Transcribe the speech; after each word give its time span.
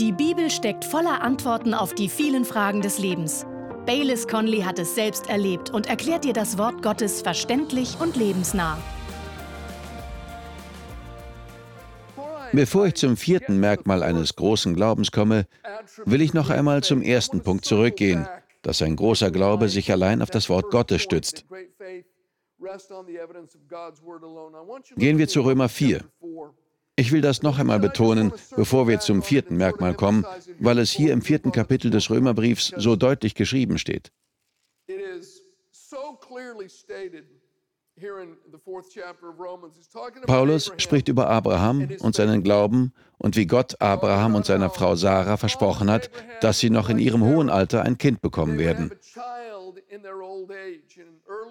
Die 0.00 0.10
Bibel 0.10 0.50
steckt 0.50 0.84
voller 0.84 1.22
Antworten 1.22 1.72
auf 1.72 1.94
die 1.94 2.08
vielen 2.08 2.44
Fragen 2.44 2.80
des 2.80 2.98
Lebens. 2.98 3.46
Baylis 3.86 4.26
Conley 4.26 4.62
hat 4.62 4.80
es 4.80 4.96
selbst 4.96 5.28
erlebt 5.28 5.70
und 5.70 5.86
erklärt 5.86 6.24
dir 6.24 6.32
das 6.32 6.58
Wort 6.58 6.82
Gottes 6.82 7.22
verständlich 7.22 7.96
und 8.00 8.16
lebensnah. 8.16 8.76
Bevor 12.52 12.86
ich 12.86 12.94
zum 12.94 13.16
vierten 13.16 13.60
Merkmal 13.60 14.02
eines 14.02 14.34
großen 14.34 14.74
Glaubens 14.74 15.12
komme, 15.12 15.46
will 16.04 16.22
ich 16.22 16.34
noch 16.34 16.50
einmal 16.50 16.82
zum 16.82 17.00
ersten 17.00 17.42
Punkt 17.42 17.64
zurückgehen, 17.64 18.26
dass 18.62 18.82
ein 18.82 18.96
großer 18.96 19.30
Glaube 19.30 19.68
sich 19.68 19.92
allein 19.92 20.22
auf 20.22 20.30
das 20.30 20.48
Wort 20.48 20.72
Gottes 20.72 21.02
stützt. 21.02 21.46
Gehen 24.96 25.18
wir 25.18 25.28
zu 25.28 25.40
Römer 25.42 25.68
4. 25.68 26.00
Ich 26.96 27.10
will 27.10 27.20
das 27.20 27.42
noch 27.42 27.58
einmal 27.58 27.80
betonen, 27.80 28.32
bevor 28.56 28.86
wir 28.86 29.00
zum 29.00 29.22
vierten 29.22 29.56
Merkmal 29.56 29.94
kommen, 29.94 30.24
weil 30.60 30.78
es 30.78 30.90
hier 30.90 31.12
im 31.12 31.22
vierten 31.22 31.50
Kapitel 31.50 31.90
des 31.90 32.08
Römerbriefs 32.08 32.72
so 32.76 32.94
deutlich 32.94 33.34
geschrieben 33.34 33.78
steht. 33.78 34.12
Paulus 40.26 40.72
spricht 40.78 41.08
über 41.08 41.28
Abraham 41.28 41.88
und 42.00 42.14
seinen 42.14 42.42
Glauben 42.42 42.92
und 43.18 43.36
wie 43.36 43.46
Gott 43.46 43.80
Abraham 43.80 44.34
und 44.34 44.46
seiner 44.46 44.70
Frau 44.70 44.96
Sarah 44.96 45.36
versprochen 45.36 45.90
hat, 45.90 46.10
dass 46.40 46.58
sie 46.58 46.70
noch 46.70 46.88
in 46.88 46.98
ihrem 46.98 47.24
hohen 47.24 47.50
Alter 47.50 47.82
ein 47.82 47.98
Kind 47.98 48.20
bekommen 48.20 48.58
werden. 48.58 48.90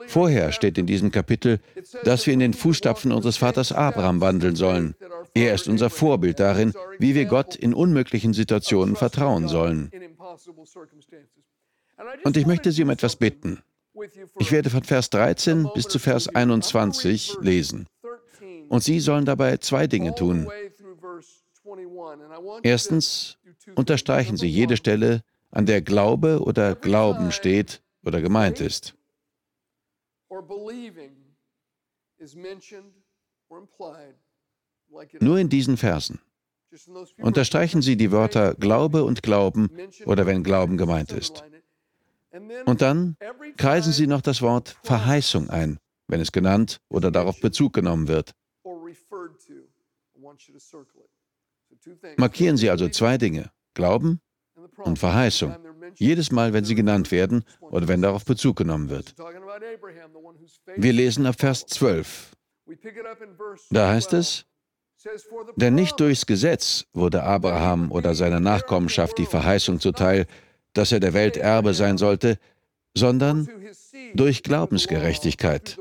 Vorher 0.07 0.51
steht 0.51 0.77
in 0.77 0.85
diesem 0.85 1.11
Kapitel, 1.11 1.59
dass 2.03 2.25
wir 2.25 2.33
in 2.33 2.39
den 2.39 2.53
Fußstapfen 2.53 3.11
unseres 3.11 3.37
Vaters 3.37 3.71
Abraham 3.71 4.19
wandeln 4.21 4.55
sollen. 4.55 4.95
Er 5.33 5.55
ist 5.55 5.67
unser 5.67 5.89
Vorbild 5.89 6.39
darin, 6.39 6.73
wie 6.99 7.15
wir 7.15 7.25
Gott 7.25 7.55
in 7.55 7.73
unmöglichen 7.73 8.33
Situationen 8.33 8.95
vertrauen 8.95 9.47
sollen. 9.47 9.91
Und 12.23 12.37
ich 12.37 12.45
möchte 12.45 12.71
Sie 12.71 12.83
um 12.83 12.89
etwas 12.89 13.15
bitten. 13.15 13.63
Ich 14.39 14.51
werde 14.51 14.69
von 14.69 14.83
Vers 14.83 15.09
13 15.09 15.69
bis 15.73 15.87
zu 15.87 15.99
Vers 15.99 16.27
21 16.27 17.37
lesen. 17.41 17.87
Und 18.69 18.83
Sie 18.83 18.99
sollen 18.99 19.25
dabei 19.25 19.57
zwei 19.57 19.87
Dinge 19.87 20.15
tun. 20.15 20.49
Erstens 22.63 23.37
unterstreichen 23.75 24.37
Sie 24.37 24.47
jede 24.47 24.77
Stelle, 24.77 25.23
an 25.51 25.67
der 25.67 25.81
Glaube 25.81 26.41
oder 26.41 26.73
Glauben 26.73 27.31
steht 27.31 27.83
oder 28.03 28.21
gemeint 28.21 28.59
ist. 28.59 28.95
Nur 35.19 35.39
in 35.39 35.49
diesen 35.49 35.77
Versen. 35.77 36.19
Unterstreichen 37.17 37.81
Sie 37.81 37.97
die 37.97 38.11
Wörter 38.11 38.55
Glaube 38.55 39.03
und 39.03 39.21
Glauben 39.21 39.69
oder 40.05 40.25
wenn 40.25 40.43
Glauben 40.43 40.77
gemeint 40.77 41.11
ist. 41.11 41.43
Und 42.65 42.81
dann 42.81 43.15
kreisen 43.57 43.93
Sie 43.93 44.07
noch 44.07 44.21
das 44.21 44.41
Wort 44.41 44.75
Verheißung 44.83 45.49
ein, 45.49 45.77
wenn 46.07 46.19
es 46.19 46.31
genannt 46.31 46.81
oder 46.89 47.11
darauf 47.11 47.39
Bezug 47.39 47.73
genommen 47.73 48.07
wird. 48.07 48.33
Markieren 52.17 52.57
Sie 52.57 52.69
also 52.69 52.89
zwei 52.89 53.17
Dinge, 53.17 53.51
Glauben 53.75 54.19
und 54.77 54.97
Verheißung, 54.97 55.55
jedes 55.95 56.31
Mal, 56.31 56.53
wenn 56.53 56.65
sie 56.65 56.75
genannt 56.75 57.11
werden 57.11 57.43
oder 57.59 57.87
wenn 57.87 58.01
darauf 58.01 58.25
Bezug 58.25 58.57
genommen 58.57 58.89
wird. 58.89 59.15
Wir 60.75 60.93
lesen 60.93 61.25
ab 61.25 61.35
Vers 61.39 61.65
12. 61.67 62.31
Da 63.69 63.89
heißt 63.89 64.13
es, 64.13 64.45
denn 65.55 65.75
nicht 65.75 65.99
durchs 65.99 66.25
Gesetz 66.25 66.85
wurde 66.93 67.23
Abraham 67.23 67.91
oder 67.91 68.15
seiner 68.15 68.39
Nachkommenschaft 68.39 69.17
die 69.17 69.25
Verheißung 69.25 69.79
zuteil, 69.79 70.25
dass 70.73 70.91
er 70.91 70.99
der 70.99 71.13
Welt 71.13 71.37
Erbe 71.37 71.73
sein 71.73 71.97
sollte, 71.97 72.37
sondern 72.95 73.47
durch 74.13 74.43
Glaubensgerechtigkeit. 74.43 75.77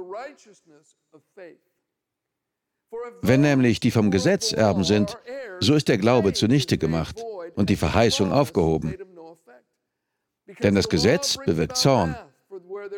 Wenn 3.22 3.40
nämlich 3.40 3.80
die 3.80 3.90
vom 3.90 4.10
Gesetz 4.10 4.52
Erben 4.52 4.84
sind, 4.84 5.16
so 5.60 5.74
ist 5.74 5.88
der 5.88 5.98
Glaube 5.98 6.32
zunichte 6.32 6.76
gemacht 6.76 7.22
und 7.54 7.70
die 7.70 7.76
Verheißung 7.76 8.32
aufgehoben. 8.32 8.96
Denn 10.62 10.74
das 10.74 10.88
Gesetz 10.88 11.38
bewirkt 11.44 11.76
Zorn. 11.76 12.16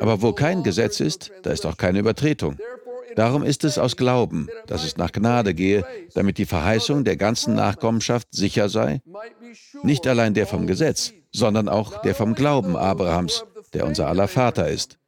Aber 0.00 0.22
wo 0.22 0.32
kein 0.32 0.62
Gesetz 0.62 1.00
ist, 1.00 1.30
da 1.42 1.52
ist 1.52 1.66
auch 1.66 1.76
keine 1.76 2.00
Übertretung. 2.00 2.58
Darum 3.16 3.42
ist 3.42 3.64
es 3.64 3.78
aus 3.78 3.96
Glauben, 3.96 4.48
dass 4.66 4.84
es 4.84 4.96
nach 4.96 5.12
Gnade 5.12 5.54
gehe, 5.54 5.84
damit 6.14 6.38
die 6.38 6.46
Verheißung 6.46 7.04
der 7.04 7.16
ganzen 7.16 7.54
Nachkommenschaft 7.54 8.28
sicher 8.30 8.68
sei, 8.68 9.02
nicht 9.82 10.06
allein 10.06 10.34
der 10.34 10.46
vom 10.46 10.66
Gesetz, 10.66 11.12
sondern 11.32 11.68
auch 11.68 12.02
der 12.02 12.14
vom 12.14 12.34
Glauben 12.34 12.76
Abrahams, 12.76 13.44
der 13.72 13.86
unser 13.86 14.08
aller 14.08 14.28
Vater 14.28 14.68
ist. 14.68 14.98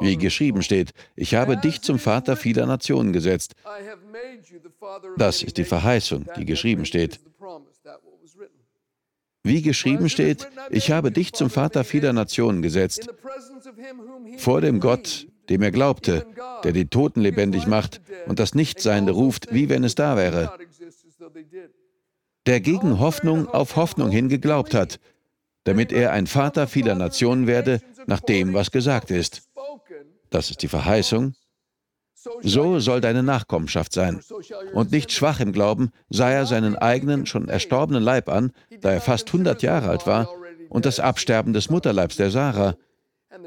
Wie 0.00 0.16
geschrieben 0.16 0.62
steht, 0.62 0.92
ich 1.16 1.34
habe 1.34 1.56
dich 1.56 1.82
zum 1.82 1.98
Vater 1.98 2.36
vieler 2.36 2.66
Nationen 2.66 3.12
gesetzt. 3.12 3.54
Das 5.16 5.42
ist 5.42 5.56
die 5.56 5.64
Verheißung, 5.64 6.26
die 6.36 6.44
geschrieben 6.44 6.84
steht. 6.84 7.20
Wie 9.44 9.62
geschrieben 9.62 10.08
steht, 10.08 10.48
ich 10.70 10.90
habe 10.90 11.10
dich 11.10 11.32
zum 11.32 11.48
Vater 11.48 11.84
vieler 11.84 12.12
Nationen 12.12 12.60
gesetzt, 12.60 13.08
vor 14.36 14.60
dem 14.60 14.80
Gott, 14.80 15.27
dem 15.48 15.62
er 15.62 15.70
glaubte, 15.70 16.26
der 16.64 16.72
die 16.72 16.86
Toten 16.86 17.20
lebendig 17.20 17.66
macht 17.66 18.00
und 18.26 18.38
das 18.38 18.54
Nichtseinende 18.54 19.12
ruft, 19.12 19.52
wie 19.52 19.68
wenn 19.68 19.84
es 19.84 19.94
da 19.94 20.16
wäre, 20.16 20.52
der 22.46 22.60
gegen 22.60 22.98
Hoffnung 22.98 23.48
auf 23.48 23.76
Hoffnung 23.76 24.10
hin 24.10 24.28
geglaubt 24.28 24.74
hat, 24.74 25.00
damit 25.64 25.92
er 25.92 26.12
ein 26.12 26.26
Vater 26.26 26.66
vieler 26.66 26.94
Nationen 26.94 27.46
werde, 27.46 27.80
nach 28.06 28.20
dem, 28.20 28.54
was 28.54 28.70
gesagt 28.70 29.10
ist. 29.10 29.42
Das 30.30 30.50
ist 30.50 30.62
die 30.62 30.68
Verheißung. 30.68 31.34
So 32.42 32.78
soll 32.80 33.00
deine 33.00 33.22
Nachkommenschaft 33.22 33.92
sein. 33.92 34.20
Und 34.72 34.92
nicht 34.92 35.12
schwach 35.12 35.40
im 35.40 35.52
Glauben 35.52 35.90
sah 36.10 36.30
er 36.30 36.46
seinen 36.46 36.76
eigenen, 36.76 37.26
schon 37.26 37.48
erstorbenen 37.48 38.02
Leib 38.02 38.28
an, 38.28 38.52
da 38.80 38.90
er 38.90 39.00
fast 39.00 39.28
100 39.28 39.62
Jahre 39.62 39.88
alt 39.88 40.06
war, 40.06 40.28
und 40.68 40.84
das 40.84 41.00
Absterben 41.00 41.52
des 41.52 41.70
Mutterleibs 41.70 42.16
der 42.16 42.30
Sarah, 42.30 42.74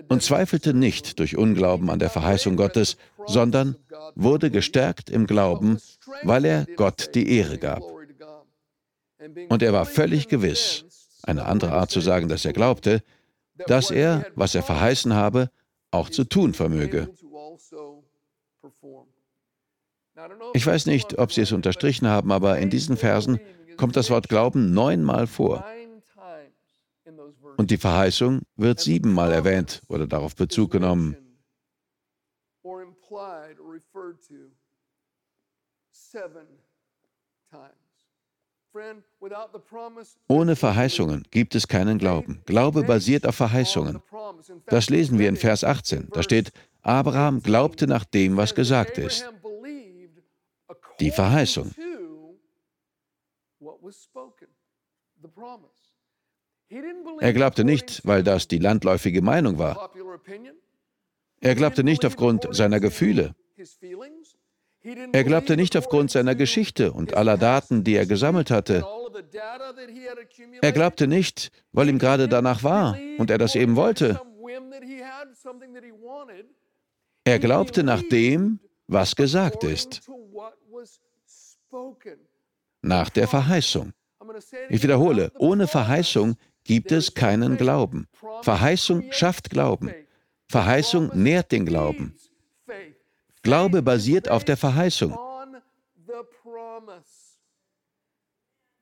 und 0.09 0.21
zweifelte 0.21 0.73
nicht 0.73 1.19
durch 1.19 1.37
Unglauben 1.37 1.89
an 1.89 1.99
der 1.99 2.09
Verheißung 2.09 2.55
Gottes, 2.55 2.97
sondern 3.25 3.75
wurde 4.15 4.51
gestärkt 4.51 5.09
im 5.09 5.25
Glauben, 5.25 5.79
weil 6.23 6.45
er 6.45 6.65
Gott 6.75 7.15
die 7.15 7.29
Ehre 7.37 7.57
gab. 7.57 7.83
Und 9.49 9.61
er 9.61 9.73
war 9.73 9.85
völlig 9.85 10.27
gewiss, 10.27 10.85
eine 11.23 11.45
andere 11.45 11.73
Art 11.73 11.91
zu 11.91 12.01
sagen, 12.01 12.27
dass 12.27 12.45
er 12.45 12.53
glaubte, 12.53 13.03
dass 13.67 13.91
er, 13.91 14.25
was 14.35 14.55
er 14.55 14.63
verheißen 14.63 15.13
habe, 15.13 15.49
auch 15.91 16.09
zu 16.09 16.23
tun 16.23 16.53
vermöge. 16.53 17.09
Ich 20.53 20.65
weiß 20.65 20.85
nicht, 20.85 21.17
ob 21.17 21.31
Sie 21.31 21.41
es 21.41 21.51
unterstrichen 21.51 22.07
haben, 22.07 22.31
aber 22.31 22.59
in 22.59 22.69
diesen 22.69 22.97
Versen 22.97 23.39
kommt 23.77 23.95
das 23.95 24.09
Wort 24.09 24.29
Glauben 24.29 24.73
neunmal 24.73 25.27
vor. 25.27 25.65
Und 27.61 27.69
die 27.69 27.77
Verheißung 27.77 28.41
wird 28.55 28.79
siebenmal 28.79 29.31
erwähnt 29.31 29.83
oder 29.87 30.07
darauf 30.07 30.35
Bezug 30.35 30.71
genommen. 30.71 31.15
Ohne 40.27 40.55
Verheißungen 40.55 41.27
gibt 41.29 41.53
es 41.53 41.67
keinen 41.67 41.99
Glauben. 41.99 42.41
Glaube 42.47 42.81
basiert 42.81 43.27
auf 43.27 43.35
Verheißungen. 43.35 44.01
Das 44.65 44.89
lesen 44.89 45.19
wir 45.19 45.29
in 45.29 45.37
Vers 45.37 45.63
18. 45.63 46.09
Da 46.13 46.23
steht, 46.23 46.51
Abraham 46.81 47.43
glaubte 47.43 47.85
nach 47.85 48.05
dem, 48.05 48.37
was 48.37 48.55
gesagt 48.55 48.97
ist. 48.97 49.29
Die 50.99 51.11
Verheißung. 51.11 51.75
Er 57.19 57.33
glaubte 57.33 57.63
nicht, 57.63 58.01
weil 58.05 58.23
das 58.23 58.47
die 58.47 58.59
landläufige 58.59 59.21
Meinung 59.21 59.57
war. 59.57 59.91
Er 61.39 61.55
glaubte 61.55 61.83
nicht 61.83 62.05
aufgrund 62.05 62.47
seiner 62.51 62.79
Gefühle. 62.79 63.35
Er 65.13 65.23
glaubte 65.23 65.57
nicht 65.57 65.77
aufgrund 65.77 66.11
seiner 66.11 66.35
Geschichte 66.35 66.91
und 66.91 67.13
aller 67.13 67.37
Daten, 67.37 67.83
die 67.83 67.95
er 67.95 68.05
gesammelt 68.05 68.49
hatte. 68.49 68.85
Er 70.61 70.71
glaubte 70.71 71.07
nicht, 71.07 71.51
weil 71.71 71.89
ihm 71.89 71.99
gerade 71.99 72.27
danach 72.27 72.63
war 72.63 72.97
und 73.17 73.29
er 73.29 73.37
das 73.37 73.55
eben 73.55 73.75
wollte. 73.75 74.19
Er 77.23 77.39
glaubte 77.39 77.83
nach 77.83 78.01
dem, 78.01 78.59
was 78.87 79.15
gesagt 79.15 79.63
ist. 79.63 80.01
Nach 82.81 83.09
der 83.09 83.27
Verheißung. 83.27 83.93
Ich 84.69 84.81
wiederhole, 84.81 85.31
ohne 85.37 85.67
Verheißung 85.67 86.35
gibt 86.71 86.93
es 86.93 87.15
keinen 87.15 87.57
Glauben. 87.57 88.07
Verheißung 88.43 89.11
schafft 89.11 89.49
Glauben. 89.49 89.91
Verheißung 90.47 91.11
nährt 91.13 91.51
den 91.51 91.65
Glauben. 91.65 92.15
Glaube 93.41 93.81
basiert 93.81 94.29
auf 94.29 94.45
der 94.45 94.55
Verheißung. 94.55 95.13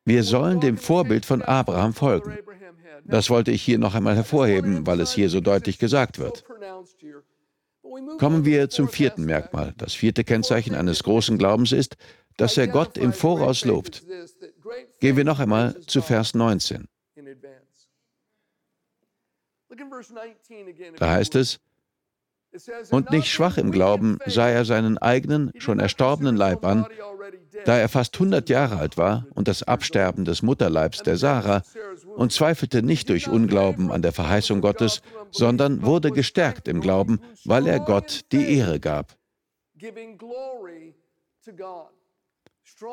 Wir 0.06 0.24
sollen 0.24 0.59
dem 0.59 0.77
Vorbild 0.77 1.25
von 1.25 1.41
Abraham 1.41 1.95
folgen. 1.95 2.38
Das 3.06 3.31
wollte 3.31 3.50
ich 3.50 3.63
hier 3.63 3.80
noch 3.80 3.95
einmal 3.95 4.15
hervorheben, 4.15 4.86
weil 4.86 5.00
es 5.00 5.12
hier 5.12 5.31
so 5.31 5.41
deutlich 5.41 5.80
gesagt 5.80 6.19
wird. 6.19 6.45
Kommen 8.19 8.45
wir 8.45 8.69
zum 8.69 8.88
vierten 8.88 9.25
Merkmal. 9.25 9.74
Das 9.77 9.95
vierte 9.95 10.24
Kennzeichen 10.24 10.75
eines 10.75 11.01
großen 11.01 11.39
Glaubens 11.39 11.71
ist, 11.71 11.97
dass 12.38 12.56
er 12.56 12.68
Gott 12.68 13.00
im 13.00 13.13
Voraus 13.13 13.65
lobt. 13.65 14.03
Gehen 15.00 15.18
wir 15.18 15.25
noch 15.25 15.39
einmal 15.39 15.75
zu 15.88 16.03
Vers 16.03 16.36
19. 16.36 16.88
Da 20.97 21.09
heißt 21.09 21.35
es, 21.35 21.59
und 22.89 23.11
nicht 23.11 23.31
schwach 23.31 23.57
im 23.57 23.71
Glauben 23.71 24.17
sah 24.25 24.49
er 24.49 24.65
seinen 24.65 24.97
eigenen, 24.97 25.51
schon 25.57 25.79
erstorbenen 25.79 26.35
Leib 26.35 26.65
an, 26.65 26.87
da 27.65 27.77
er 27.77 27.89
fast 27.89 28.15
100 28.15 28.49
Jahre 28.49 28.77
alt 28.77 28.97
war 28.97 29.27
und 29.35 29.47
das 29.47 29.63
Absterben 29.63 30.25
des 30.25 30.41
Mutterleibs 30.41 31.03
der 31.03 31.17
Sarah 31.17 31.61
und 32.15 32.31
zweifelte 32.31 32.81
nicht 32.81 33.09
durch 33.09 33.27
Unglauben 33.27 33.91
an 33.91 34.01
der 34.01 34.13
Verheißung 34.13 34.61
Gottes, 34.61 35.01
sondern 35.31 35.83
wurde 35.83 36.11
gestärkt 36.11 36.67
im 36.67 36.81
Glauben, 36.81 37.21
weil 37.45 37.67
er 37.67 37.79
Gott 37.79 38.21
die 38.31 38.57
Ehre 38.57 38.79
gab. 38.79 39.15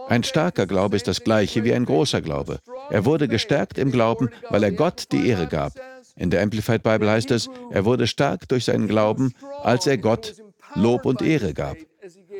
Ein 0.08 0.24
starker 0.24 0.66
Glaube 0.66 0.96
ist 0.96 1.08
das 1.08 1.22
gleiche 1.22 1.64
wie 1.64 1.72
ein 1.72 1.84
großer 1.84 2.20
Glaube. 2.20 2.58
Er 2.90 3.04
wurde 3.04 3.28
gestärkt 3.28 3.78
im 3.78 3.90
Glauben, 3.90 4.30
weil 4.50 4.62
er 4.64 4.72
Gott 4.72 5.12
die 5.12 5.28
Ehre 5.28 5.46
gab. 5.46 5.72
In 6.16 6.30
der 6.30 6.42
Amplified 6.42 6.82
Bible 6.82 7.10
heißt 7.10 7.30
es, 7.30 7.48
er 7.70 7.84
wurde 7.84 8.06
stark 8.06 8.48
durch 8.48 8.64
seinen 8.64 8.88
Glauben, 8.88 9.32
als 9.62 9.86
er 9.86 9.98
Gott 9.98 10.34
Lob 10.74 11.04
und 11.04 11.22
Ehre 11.22 11.54
gab. 11.54 11.76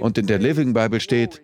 Und 0.00 0.18
in 0.18 0.26
der 0.26 0.38
Living 0.38 0.72
Bible 0.72 1.00
steht, 1.00 1.42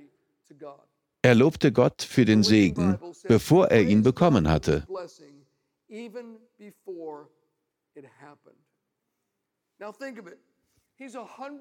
er 1.22 1.34
lobte 1.34 1.72
Gott 1.72 2.02
für 2.02 2.24
den 2.24 2.42
Segen, 2.42 2.98
bevor 3.28 3.68
er 3.68 3.82
ihn 3.82 4.02
bekommen 4.02 4.48
hatte. 4.48 4.86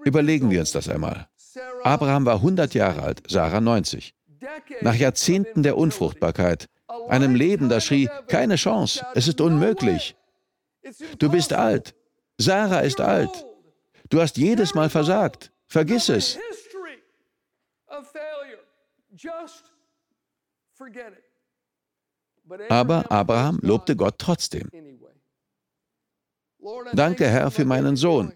Überlegen 0.03 0.49
wir 0.49 0.59
uns 0.59 0.71
das 0.71 0.89
einmal. 0.89 1.27
Abraham 1.83 2.25
war 2.25 2.35
100 2.35 2.73
Jahre 2.73 3.01
alt, 3.01 3.23
Sarah 3.27 3.61
90. 3.61 4.15
Nach 4.81 4.95
Jahrzehnten 4.95 5.63
der 5.63 5.77
Unfruchtbarkeit, 5.77 6.67
einem 7.07 7.35
Leben, 7.35 7.69
das 7.69 7.85
schrie, 7.85 8.09
keine 8.27 8.55
Chance, 8.55 9.05
es 9.13 9.27
ist 9.27 9.41
unmöglich, 9.41 10.15
Du 11.19 11.29
bist 11.29 11.53
alt. 11.53 11.95
Sarah 12.37 12.79
ist 12.79 12.99
alt. 12.99 13.45
Du 14.09 14.19
hast 14.19 14.37
jedes 14.37 14.73
Mal 14.73 14.89
versagt. 14.89 15.51
Vergiss 15.67 16.09
es. 16.09 16.37
Aber 22.69 23.11
Abraham 23.11 23.59
lobte 23.61 23.95
Gott 23.95 24.15
trotzdem. 24.17 24.69
Danke, 26.93 27.27
Herr, 27.27 27.51
für 27.51 27.65
meinen 27.65 27.95
Sohn. 27.95 28.33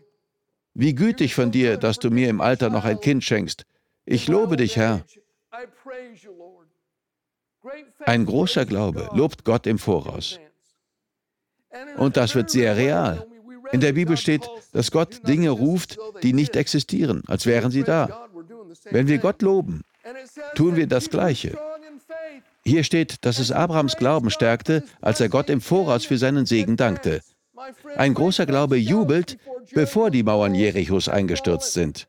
Wie 0.74 0.94
gütig 0.94 1.36
von 1.36 1.51
dir, 1.51 1.77
dass 1.77 2.00
du 2.00 2.09
mir 2.09 2.30
im 2.30 2.41
Alter 2.41 2.69
noch 2.69 2.86
ein 2.86 3.00
Kind 3.00 3.24
schenkst. 3.24 3.65
Ich 4.06 4.27
lobe 4.27 4.57
dich, 4.57 4.75
Herr. 4.77 5.06
Ein 8.06 8.25
großer 8.25 8.65
Glaube 8.65 9.09
lobt 9.13 9.44
Gott 9.45 9.65
im 9.68 9.80
Voraus. 9.80 10.39
Und 11.98 12.18
das 12.18 12.36
wird 12.36 12.50
sehr 12.50 12.77
real. 12.77 13.25
In 13.72 13.81
der 13.81 13.94
Bibel 13.94 14.18
steht, 14.18 14.48
dass 14.74 14.92
Gott 14.92 15.27
Dinge 15.27 15.50
ruft, 15.50 15.98
die 16.24 16.33
nicht 16.33 16.56
existieren, 16.56 17.24
als 17.27 17.45
wären 17.45 17.72
sie 17.72 17.83
da. 17.83 18.27
Wenn 18.92 19.07
wir 19.07 19.18
Gott 19.18 19.42
loben, 19.42 19.81
tun 20.56 20.75
wir 20.75 20.88
das 20.88 21.10
Gleiche. 21.10 21.57
Hier 22.63 22.83
steht, 22.83 23.25
dass 23.25 23.39
es 23.39 23.51
Abrahams 23.51 23.95
Glauben 23.95 24.30
stärkte, 24.30 24.83
als 25.01 25.19
er 25.19 25.30
Gott 25.30 25.50
im 25.50 25.62
Voraus 25.62 26.06
für 26.06 26.18
seinen 26.18 26.45
Segen 26.45 26.77
dankte. 26.77 27.22
Ein 27.95 28.13
großer 28.13 28.45
Glaube 28.45 28.77
jubelt, 28.77 29.38
bevor 29.74 30.12
die 30.12 30.24
Mauern 30.24 30.56
Jerichos 30.56 31.07
eingestürzt 31.07 31.74
sind. 31.74 32.07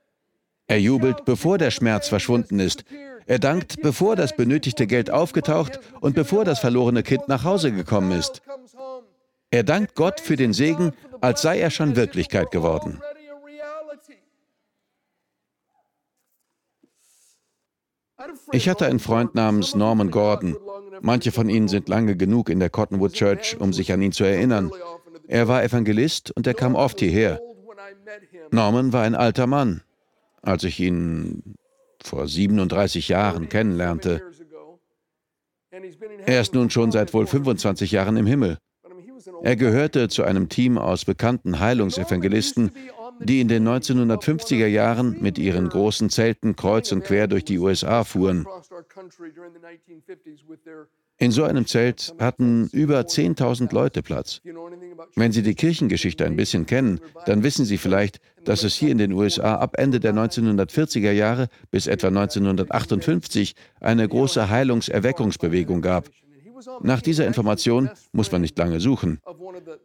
Er 0.66 0.80
jubelt, 0.80 1.24
bevor 1.24 1.58
der 1.58 1.70
Schmerz 1.70 2.08
verschwunden 2.08 2.58
ist. 2.58 2.84
Er 3.26 3.38
dankt, 3.38 3.82
bevor 3.82 4.16
das 4.16 4.34
benötigte 4.34 4.86
Geld 4.86 5.10
aufgetaucht 5.10 5.80
und 6.00 6.14
bevor 6.14 6.44
das 6.44 6.58
verlorene 6.58 7.02
Kind 7.02 7.28
nach 7.28 7.44
Hause 7.44 7.72
gekommen 7.72 8.12
ist. 8.12 8.42
Er 9.56 9.64
dankt 9.64 9.94
Gott 9.94 10.20
für 10.20 10.36
den 10.36 10.52
Segen, 10.52 10.92
als 11.22 11.40
sei 11.40 11.58
er 11.58 11.70
schon 11.70 11.96
Wirklichkeit 11.96 12.50
geworden. 12.50 13.00
Ich 18.52 18.68
hatte 18.68 18.84
einen 18.84 18.98
Freund 18.98 19.34
namens 19.34 19.74
Norman 19.74 20.10
Gordon. 20.10 20.58
Manche 21.00 21.32
von 21.32 21.48
Ihnen 21.48 21.68
sind 21.68 21.88
lange 21.88 22.18
genug 22.18 22.50
in 22.50 22.60
der 22.60 22.68
Cottonwood 22.68 23.14
Church, 23.14 23.56
um 23.58 23.72
sich 23.72 23.94
an 23.94 24.02
ihn 24.02 24.12
zu 24.12 24.24
erinnern. 24.24 24.70
Er 25.26 25.48
war 25.48 25.64
Evangelist 25.64 26.32
und 26.32 26.46
er 26.46 26.52
kam 26.52 26.74
oft 26.74 27.00
hierher. 27.00 27.40
Norman 28.50 28.92
war 28.92 29.04
ein 29.04 29.14
alter 29.14 29.46
Mann. 29.46 29.80
Als 30.42 30.64
ich 30.64 30.78
ihn 30.80 31.56
vor 32.02 32.28
37 32.28 33.08
Jahren 33.08 33.48
kennenlernte, 33.48 34.20
er 36.26 36.42
ist 36.42 36.52
nun 36.52 36.68
schon 36.68 36.92
seit 36.92 37.14
wohl 37.14 37.26
25 37.26 37.90
Jahren 37.92 38.18
im 38.18 38.26
Himmel. 38.26 38.58
Er 39.42 39.56
gehörte 39.56 40.08
zu 40.08 40.24
einem 40.24 40.48
Team 40.48 40.78
aus 40.78 41.04
bekannten 41.04 41.58
Heilungsevangelisten, 41.58 42.70
die 43.20 43.40
in 43.40 43.48
den 43.48 43.66
1950er 43.66 44.66
Jahren 44.66 45.16
mit 45.20 45.38
ihren 45.38 45.68
großen 45.68 46.10
Zelten 46.10 46.56
kreuz 46.56 46.92
und 46.92 47.04
quer 47.04 47.26
durch 47.26 47.44
die 47.44 47.58
USA 47.58 48.04
fuhren. 48.04 48.46
In 51.18 51.30
so 51.30 51.44
einem 51.44 51.66
Zelt 51.66 52.14
hatten 52.18 52.68
über 52.72 53.00
10.000 53.00 53.72
Leute 53.72 54.02
Platz. 54.02 54.42
Wenn 55.14 55.32
Sie 55.32 55.42
die 55.42 55.54
Kirchengeschichte 55.54 56.26
ein 56.26 56.36
bisschen 56.36 56.66
kennen, 56.66 57.00
dann 57.24 57.42
wissen 57.42 57.64
Sie 57.64 57.78
vielleicht, 57.78 58.20
dass 58.44 58.64
es 58.64 58.74
hier 58.74 58.90
in 58.90 58.98
den 58.98 59.12
USA 59.12 59.54
ab 59.54 59.76
Ende 59.78 59.98
der 59.98 60.12
1940er 60.12 61.12
Jahre 61.12 61.48
bis 61.70 61.86
etwa 61.86 62.08
1958 62.08 63.54
eine 63.80 64.06
große 64.06 64.50
Heilungserweckungsbewegung 64.50 65.80
gab. 65.80 66.10
Nach 66.82 67.00
dieser 67.00 67.26
Information 67.26 67.90
muss 68.12 68.32
man 68.32 68.40
nicht 68.40 68.58
lange 68.58 68.80
suchen. 68.80 69.20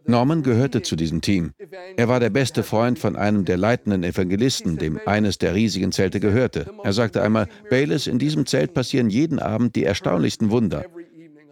Norman 0.06 0.44
gehörte 0.44 0.82
zu 0.82 0.96
diesem 0.96 1.22
Team. 1.22 1.52
Er 1.98 2.08
war 2.08 2.20
der 2.20 2.30
beste 2.30 2.64
Freund 2.64 3.00
von 3.00 3.16
einem 3.16 3.46
der 3.46 3.58
leitenden 3.58 4.04
Evangelisten, 4.04 4.78
dem 4.78 5.00
eines 5.06 5.38
der 5.38 5.56
riesigen 5.56 5.92
Zelte 5.92 6.20
gehörte. 6.20 6.72
Er 6.84 6.94
sagte 6.94 7.22
einmal, 7.22 7.48
Bayless, 7.70 8.08
in 8.08 8.20
diesem 8.20 8.46
Zelt 8.46 8.74
passieren 8.74 9.10
jeden 9.10 9.40
Abend 9.40 9.76
die 9.76 9.84
erstaunlichsten 9.84 10.52
Wunder. 10.52 10.86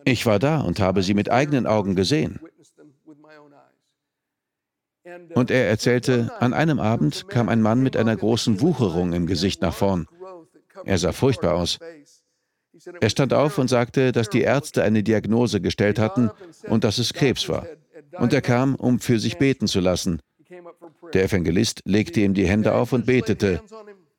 Ich 0.06 0.26
war 0.26 0.40
da 0.40 0.62
und 0.62 0.80
habe 0.80 1.04
sie 1.04 1.14
mit 1.14 1.30
eigenen 1.30 1.68
Augen 1.68 1.96
gesehen. 1.96 2.40
Und 5.36 5.52
er 5.52 5.68
erzählte, 5.68 6.32
an 6.40 6.54
einem 6.54 6.80
Abend 6.80 7.28
kam 7.30 7.50
ein 7.50 7.62
Mann 7.62 7.82
mit 7.82 7.98
einer 7.98 8.16
großen 8.16 8.62
Wucherung 8.62 9.14
im 9.14 9.28
Gesicht 9.28 9.62
nach 9.62 9.74
vorn. 9.74 10.08
Er 10.86 10.98
sah 10.98 11.12
furchtbar 11.12 11.56
aus. 11.56 11.80
Er 13.02 13.10
stand 13.10 13.34
auf 13.34 13.58
und 13.58 13.68
sagte, 13.68 14.12
dass 14.12 14.30
die 14.30 14.42
Ärzte 14.42 14.84
eine 14.84 15.04
Diagnose 15.04 15.62
gestellt 15.62 16.00
hatten 16.00 16.32
und 16.68 16.84
dass 16.84 16.98
es 16.98 17.14
Krebs 17.14 17.50
war. 17.50 17.66
Und 18.14 18.34
er 18.34 18.42
kam, 18.42 18.76
um 18.76 19.00
für 19.00 19.20
sich 19.20 19.38
beten 19.38 19.68
zu 19.68 19.80
lassen. 19.80 20.22
Der 21.14 21.24
Evangelist 21.24 21.82
legte 21.86 22.22
ihm 22.22 22.34
die 22.34 22.48
Hände 22.48 22.74
auf 22.74 22.94
und 22.94 23.06
betete. 23.06 23.62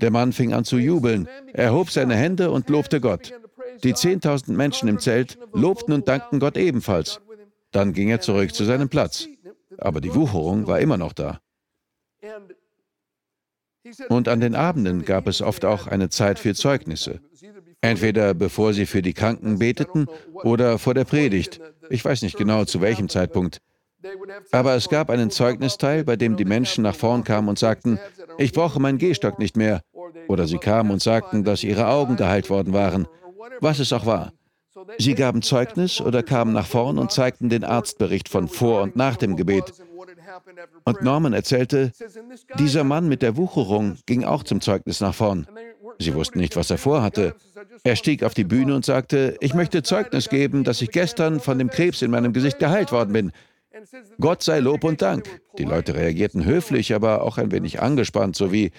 Der 0.01 0.11
Mann 0.11 0.33
fing 0.33 0.53
an 0.53 0.65
zu 0.65 0.79
jubeln. 0.79 1.29
Er 1.53 1.73
hob 1.73 1.91
seine 1.91 2.17
Hände 2.17 2.51
und 2.51 2.69
lobte 2.69 3.01
Gott. 3.01 3.33
Die 3.85 3.95
10.000 3.95 4.53
Menschen 4.53 4.89
im 4.89 4.99
Zelt 4.99 5.39
lobten 5.53 5.93
und 5.93 6.09
dankten 6.09 6.41
Gott 6.41 6.57
ebenfalls. 6.57 7.21
Dann 7.73 7.93
ging 7.93 8.09
er 8.09 8.21
zurück 8.21 8.55
zu 8.55 8.65
seinem 8.65 8.89
Platz. 8.89 9.27
Aber 9.79 10.01
die 10.01 10.15
Wucherung 10.15 10.67
war 10.67 10.81
immer 10.81 10.97
noch 10.97 11.13
da. 11.13 11.41
Und 14.09 14.29
an 14.29 14.41
den 14.41 14.55
Abenden 14.55 15.05
gab 15.05 15.27
es 15.27 15.41
oft 15.41 15.65
auch 15.65 15.87
eine 15.87 16.11
Zeit 16.11 16.39
für 16.39 16.55
Zeugnisse. 16.55 17.21
Entweder 17.83 18.35
bevor 18.35 18.75
sie 18.75 18.87
für 18.87 19.03
die 19.03 19.15
Kranken 19.15 19.59
beteten 19.59 20.07
oder 20.35 20.79
vor 20.79 20.95
der 20.95 21.05
Predigt. 21.05 21.61
Ich 21.89 22.05
weiß 22.05 22.23
nicht 22.23 22.37
genau, 22.37 22.65
zu 22.65 22.81
welchem 22.81 23.09
Zeitpunkt. 23.09 23.61
Aber 24.51 24.75
es 24.75 24.89
gab 24.89 25.11
einen 25.11 25.31
Zeugnisteil, 25.31 26.05
bei 26.05 26.17
dem 26.17 26.37
die 26.37 26.45
Menschen 26.45 26.83
nach 26.83 26.95
vorn 26.95 27.25
kamen 27.25 27.49
und 27.49 27.59
sagten, 27.59 27.99
ich 28.39 28.53
brauche 28.53 28.81
meinen 28.81 28.99
Gehstock 28.99 29.39
nicht 29.39 29.57
mehr. 29.57 29.83
Oder 30.29 30.47
sie 30.47 30.59
kamen 30.59 30.91
und 30.91 31.03
sagten, 31.03 31.45
dass 31.45 31.65
ihre 31.65 31.89
Augen 31.89 32.17
geheilt 32.17 32.51
worden 32.51 32.73
waren. 32.73 33.07
Was 33.61 33.79
es 33.79 33.93
auch 33.93 34.07
war. 34.07 34.33
Sie 34.99 35.15
gaben 35.15 35.43
Zeugnis 35.43 36.01
oder 36.01 36.23
kamen 36.23 36.53
nach 36.53 36.67
vorn 36.67 36.99
und 36.99 37.13
zeigten 37.13 37.49
den 37.49 37.65
Arztbericht 37.65 38.29
von 38.29 38.49
vor 38.49 38.83
und 38.83 38.97
nach 38.97 39.17
dem 39.17 39.37
Gebet. 39.37 39.73
Und 40.85 41.03
Norman 41.03 41.33
erzählte, 41.33 41.93
dieser 42.59 42.85
Mann 42.85 43.09
mit 43.09 43.23
der 43.23 43.37
Wucherung 43.37 43.97
ging 44.07 44.25
auch 44.25 44.43
zum 44.43 44.61
Zeugnis 44.61 45.01
nach 45.01 45.15
vorn. 45.15 45.47
Sie 45.99 46.15
wussten 46.15 46.39
nicht, 46.39 46.57
was 46.57 46.71
er 46.71 46.79
vorhatte. 46.79 47.35
Er 47.85 47.97
stieg 47.97 48.23
auf 48.23 48.35
die 48.35 48.45
Bühne 48.45 48.75
und 48.75 48.85
sagte, 48.85 49.37
ich 49.41 49.55
möchte 49.55 49.83
Zeugnis 49.83 50.29
geben, 50.29 50.65
dass 50.65 50.83
ich 50.83 50.91
gestern 50.91 51.41
von 51.41 51.59
dem 51.59 51.71
Krebs 51.71 52.03
in 52.03 52.11
meinem 52.11 52.33
Gesicht 52.33 52.59
geheilt 52.59 52.93
worden 52.93 53.13
bin. 53.13 53.33
Gott 54.19 54.43
sei 54.43 54.61
Lob 54.61 54.85
und 54.85 55.03
Dank. 55.03 55.41
Die 55.59 55.65
Leute 55.65 55.95
reagierten 55.95 56.45
höflich, 56.45 56.95
aber 56.95 57.23
auch 57.23 57.39
ein 57.39 57.51
wenig 57.51 57.81
angespannt, 57.81 58.37
so 58.37 58.53
wie, 58.53 58.73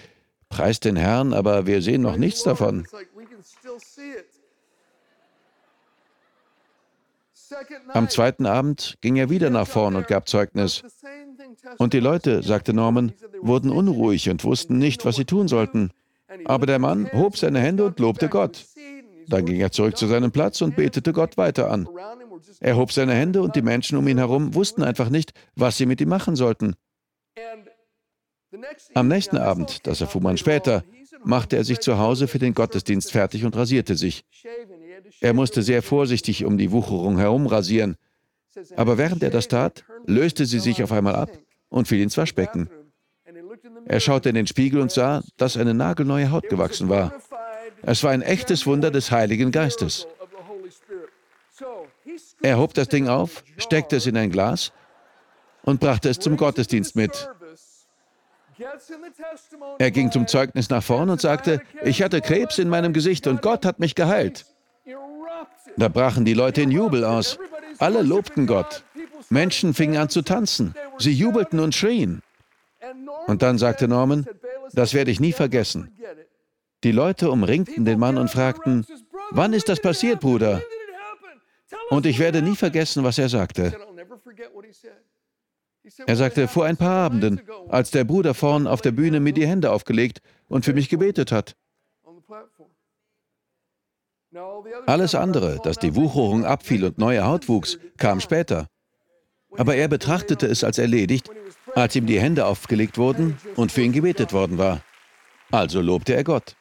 preis 0.48 0.80
den 0.80 0.96
Herrn, 0.96 1.32
aber 1.32 1.66
wir 1.66 1.82
sehen 1.82 2.02
noch 2.02 2.16
nichts 2.16 2.42
davon. 2.42 2.86
Am 7.88 8.08
zweiten 8.08 8.46
Abend 8.46 8.96
ging 9.00 9.16
er 9.16 9.30
wieder 9.30 9.50
nach 9.50 9.66
vorn 9.66 9.96
und 9.96 10.06
gab 10.08 10.28
Zeugnis. 10.28 10.82
Und 11.78 11.92
die 11.92 12.00
Leute, 12.00 12.42
sagte 12.42 12.72
Norman, 12.72 13.12
wurden 13.40 13.70
unruhig 13.70 14.30
und 14.30 14.44
wussten 14.44 14.78
nicht, 14.78 15.04
was 15.04 15.16
sie 15.16 15.24
tun 15.24 15.48
sollten. 15.48 15.90
Aber 16.44 16.66
der 16.66 16.78
Mann 16.78 17.10
hob 17.12 17.36
seine 17.36 17.60
Hände 17.60 17.84
und 17.84 17.98
lobte 17.98 18.28
Gott. 18.28 18.64
Dann 19.28 19.44
ging 19.44 19.60
er 19.60 19.70
zurück 19.70 19.96
zu 19.96 20.06
seinem 20.06 20.32
Platz 20.32 20.60
und 20.62 20.76
betete 20.76 21.12
Gott 21.12 21.36
weiter 21.36 21.70
an. 21.70 21.88
Er 22.60 22.76
hob 22.76 22.92
seine 22.92 23.14
Hände 23.14 23.42
und 23.42 23.56
die 23.56 23.62
Menschen 23.62 23.98
um 23.98 24.08
ihn 24.08 24.18
herum 24.18 24.54
wussten 24.54 24.82
einfach 24.82 25.08
nicht, 25.08 25.32
was 25.54 25.76
sie 25.76 25.86
mit 25.86 26.00
ihm 26.00 26.08
machen 26.08 26.36
sollten. 26.36 26.74
Am 28.94 29.08
nächsten 29.08 29.38
Abend, 29.38 29.86
das 29.86 30.00
erfuhr 30.00 30.20
man 30.20 30.36
später, 30.36 30.84
machte 31.24 31.56
er 31.56 31.64
sich 31.64 31.80
zu 31.80 31.98
Hause 31.98 32.28
für 32.28 32.38
den 32.38 32.54
Gottesdienst 32.54 33.12
fertig 33.12 33.44
und 33.44 33.56
rasierte 33.56 33.96
sich. 33.96 34.24
Er 35.22 35.34
musste 35.34 35.62
sehr 35.62 35.82
vorsichtig 35.82 36.44
um 36.44 36.58
die 36.58 36.72
Wucherung 36.72 37.16
herumrasieren. 37.16 37.96
Aber 38.76 38.98
während 38.98 39.22
er 39.22 39.30
das 39.30 39.48
tat, 39.48 39.84
löste 40.04 40.46
sie 40.46 40.58
sich 40.58 40.82
auf 40.82 40.90
einmal 40.92 41.14
ab 41.14 41.30
und 41.68 41.86
fiel 41.88 42.02
ins 42.02 42.18
Waschbecken. 42.18 42.68
Er 43.86 44.00
schaute 44.00 44.28
in 44.28 44.34
den 44.34 44.48
Spiegel 44.48 44.80
und 44.80 44.90
sah, 44.90 45.22
dass 45.36 45.56
eine 45.56 45.74
nagelneue 45.74 46.30
Haut 46.32 46.48
gewachsen 46.48 46.88
war. 46.88 47.14
Es 47.82 48.02
war 48.02 48.10
ein 48.10 48.22
echtes 48.22 48.66
Wunder 48.66 48.90
des 48.90 49.10
Heiligen 49.10 49.52
Geistes. 49.52 50.08
Er 52.42 52.58
hob 52.58 52.74
das 52.74 52.88
Ding 52.88 53.08
auf, 53.08 53.44
steckte 53.56 53.96
es 53.96 54.06
in 54.06 54.16
ein 54.16 54.30
Glas 54.30 54.72
und 55.62 55.78
brachte 55.80 56.08
es 56.08 56.18
zum 56.18 56.36
Gottesdienst 56.36 56.96
mit. 56.96 57.28
Er 59.78 59.90
ging 59.90 60.10
zum 60.10 60.26
Zeugnis 60.26 60.68
nach 60.68 60.82
vorn 60.82 61.10
und 61.10 61.20
sagte, 61.20 61.60
ich 61.84 62.02
hatte 62.02 62.20
Krebs 62.20 62.58
in 62.58 62.68
meinem 62.68 62.92
Gesicht 62.92 63.26
und 63.28 63.40
Gott 63.40 63.64
hat 63.64 63.78
mich 63.78 63.94
geheilt. 63.94 64.46
Da 65.76 65.88
brachen 65.88 66.24
die 66.24 66.34
Leute 66.34 66.62
in 66.62 66.70
Jubel 66.70 67.04
aus. 67.04 67.38
Alle 67.78 68.02
lobten 68.02 68.46
Gott. 68.46 68.84
Menschen 69.30 69.74
fingen 69.74 69.96
an 69.96 70.08
zu 70.08 70.22
tanzen. 70.22 70.74
Sie 70.98 71.12
jubelten 71.12 71.58
und 71.60 71.74
schrien. 71.74 72.22
Und 73.26 73.42
dann 73.42 73.58
sagte 73.58 73.88
Norman, 73.88 74.26
das 74.72 74.94
werde 74.94 75.10
ich 75.10 75.20
nie 75.20 75.32
vergessen. 75.32 75.90
Die 76.84 76.92
Leute 76.92 77.30
umringten 77.30 77.84
den 77.84 77.98
Mann 77.98 78.18
und 78.18 78.30
fragten, 78.30 78.84
wann 79.30 79.52
ist 79.52 79.68
das 79.68 79.80
passiert, 79.80 80.20
Bruder? 80.20 80.62
Und 81.90 82.06
ich 82.06 82.18
werde 82.18 82.42
nie 82.42 82.56
vergessen, 82.56 83.04
was 83.04 83.18
er 83.18 83.28
sagte. 83.28 83.72
Er 86.06 86.16
sagte, 86.16 86.48
vor 86.48 86.64
ein 86.64 86.76
paar 86.76 87.04
Abenden, 87.04 87.40
als 87.68 87.90
der 87.90 88.04
Bruder 88.04 88.34
vorn 88.34 88.66
auf 88.66 88.82
der 88.82 88.92
Bühne 88.92 89.20
mir 89.20 89.32
die 89.32 89.46
Hände 89.46 89.70
aufgelegt 89.70 90.20
und 90.48 90.64
für 90.64 90.74
mich 90.74 90.88
gebetet 90.88 91.32
hat. 91.32 91.56
Alles 94.86 95.14
andere, 95.14 95.60
dass 95.62 95.78
die 95.78 95.94
Wucherung 95.94 96.44
abfiel 96.44 96.84
und 96.84 96.98
neue 96.98 97.24
Haut 97.24 97.48
wuchs, 97.48 97.78
kam 97.98 98.20
später. 98.20 98.68
Aber 99.56 99.74
er 99.74 99.88
betrachtete 99.88 100.46
es 100.46 100.64
als 100.64 100.78
erledigt, 100.78 101.30
als 101.74 101.94
ihm 101.96 102.06
die 102.06 102.20
Hände 102.20 102.46
aufgelegt 102.46 102.96
wurden 102.98 103.36
und 103.56 103.72
für 103.72 103.82
ihn 103.82 103.92
gebetet 103.92 104.32
worden 104.32 104.58
war. 104.58 104.82
Also 105.50 105.80
lobte 105.80 106.14
er 106.14 106.24
Gott. 106.24 106.56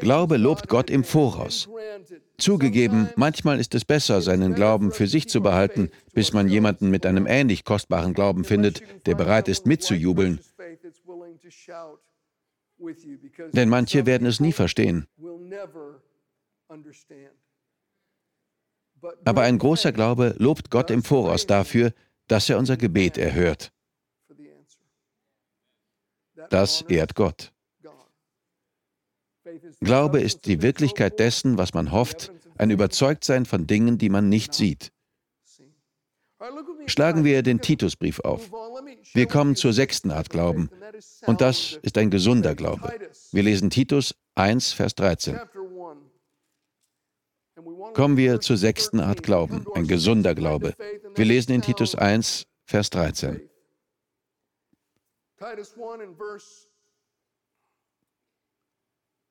Glaube 0.00 0.36
lobt 0.36 0.68
Gott 0.68 0.90
im 0.90 1.04
Voraus. 1.04 1.68
Zugegeben, 2.38 3.08
manchmal 3.16 3.58
ist 3.58 3.74
es 3.74 3.84
besser, 3.84 4.20
seinen 4.20 4.54
Glauben 4.54 4.92
für 4.92 5.06
sich 5.06 5.28
zu 5.28 5.40
behalten, 5.40 5.90
bis 6.12 6.32
man 6.32 6.48
jemanden 6.48 6.90
mit 6.90 7.06
einem 7.06 7.26
ähnlich 7.26 7.64
kostbaren 7.64 8.14
Glauben 8.14 8.44
findet, 8.44 8.82
der 9.06 9.14
bereit 9.14 9.48
ist 9.48 9.66
mitzujubeln. 9.66 10.40
Denn 13.52 13.68
manche 13.68 14.06
werden 14.06 14.26
es 14.26 14.40
nie 14.40 14.52
verstehen. 14.52 15.06
Aber 19.24 19.42
ein 19.42 19.58
großer 19.58 19.92
Glaube 19.92 20.34
lobt 20.38 20.70
Gott 20.70 20.90
im 20.90 21.02
Voraus 21.02 21.46
dafür, 21.46 21.92
dass 22.28 22.48
er 22.48 22.58
unser 22.58 22.76
Gebet 22.76 23.18
erhört. 23.18 23.72
Das 26.50 26.82
ehrt 26.82 27.14
Gott. 27.14 27.52
Glaube 29.80 30.20
ist 30.20 30.46
die 30.46 30.62
Wirklichkeit 30.62 31.18
dessen, 31.18 31.56
was 31.58 31.72
man 31.74 31.92
hofft, 31.92 32.32
ein 32.58 32.70
Überzeugtsein 32.70 33.46
von 33.46 33.66
Dingen, 33.66 33.98
die 33.98 34.08
man 34.08 34.28
nicht 34.28 34.54
sieht. 34.54 34.92
Schlagen 36.86 37.24
wir 37.24 37.42
den 37.42 37.60
Titusbrief 37.60 38.20
auf. 38.20 38.50
Wir 39.14 39.26
kommen 39.26 39.56
zur 39.56 39.72
sechsten 39.72 40.10
Art 40.10 40.30
Glauben. 40.30 40.70
Und 41.26 41.40
das 41.40 41.78
ist 41.82 41.96
ein 41.98 42.10
gesunder 42.10 42.54
Glaube. 42.54 42.92
Wir 43.32 43.42
lesen 43.42 43.70
Titus 43.70 44.14
1, 44.34 44.72
Vers 44.72 44.94
13. 44.94 45.38
Kommen 47.96 48.18
wir 48.18 48.42
zur 48.42 48.58
sechsten 48.58 49.00
Art 49.00 49.22
Glauben, 49.22 49.64
ein 49.74 49.86
gesunder 49.86 50.34
Glaube. 50.34 50.74
Wir 51.14 51.24
lesen 51.24 51.52
in 51.52 51.62
Titus 51.62 51.94
1, 51.94 52.46
Vers 52.66 52.90
13. 52.90 53.40
Titus 55.38 55.74
1 55.78 56.02
in 56.02 56.14
verse 56.14 56.68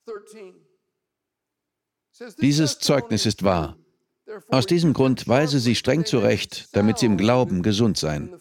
13. 0.07 0.55
Dieses 2.41 2.79
Zeugnis 2.79 3.27
ist 3.27 3.43
wahr. 3.43 3.77
Aus 4.50 4.65
diesem 4.65 4.93
Grund 4.93 5.27
weise 5.27 5.60
sie 5.60 5.75
streng 5.75 6.03
zurecht, 6.03 6.75
damit 6.75 6.98
sie 6.98 7.05
im 7.05 7.17
Glauben 7.17 7.62
gesund 7.62 8.00
seien. 8.00 8.36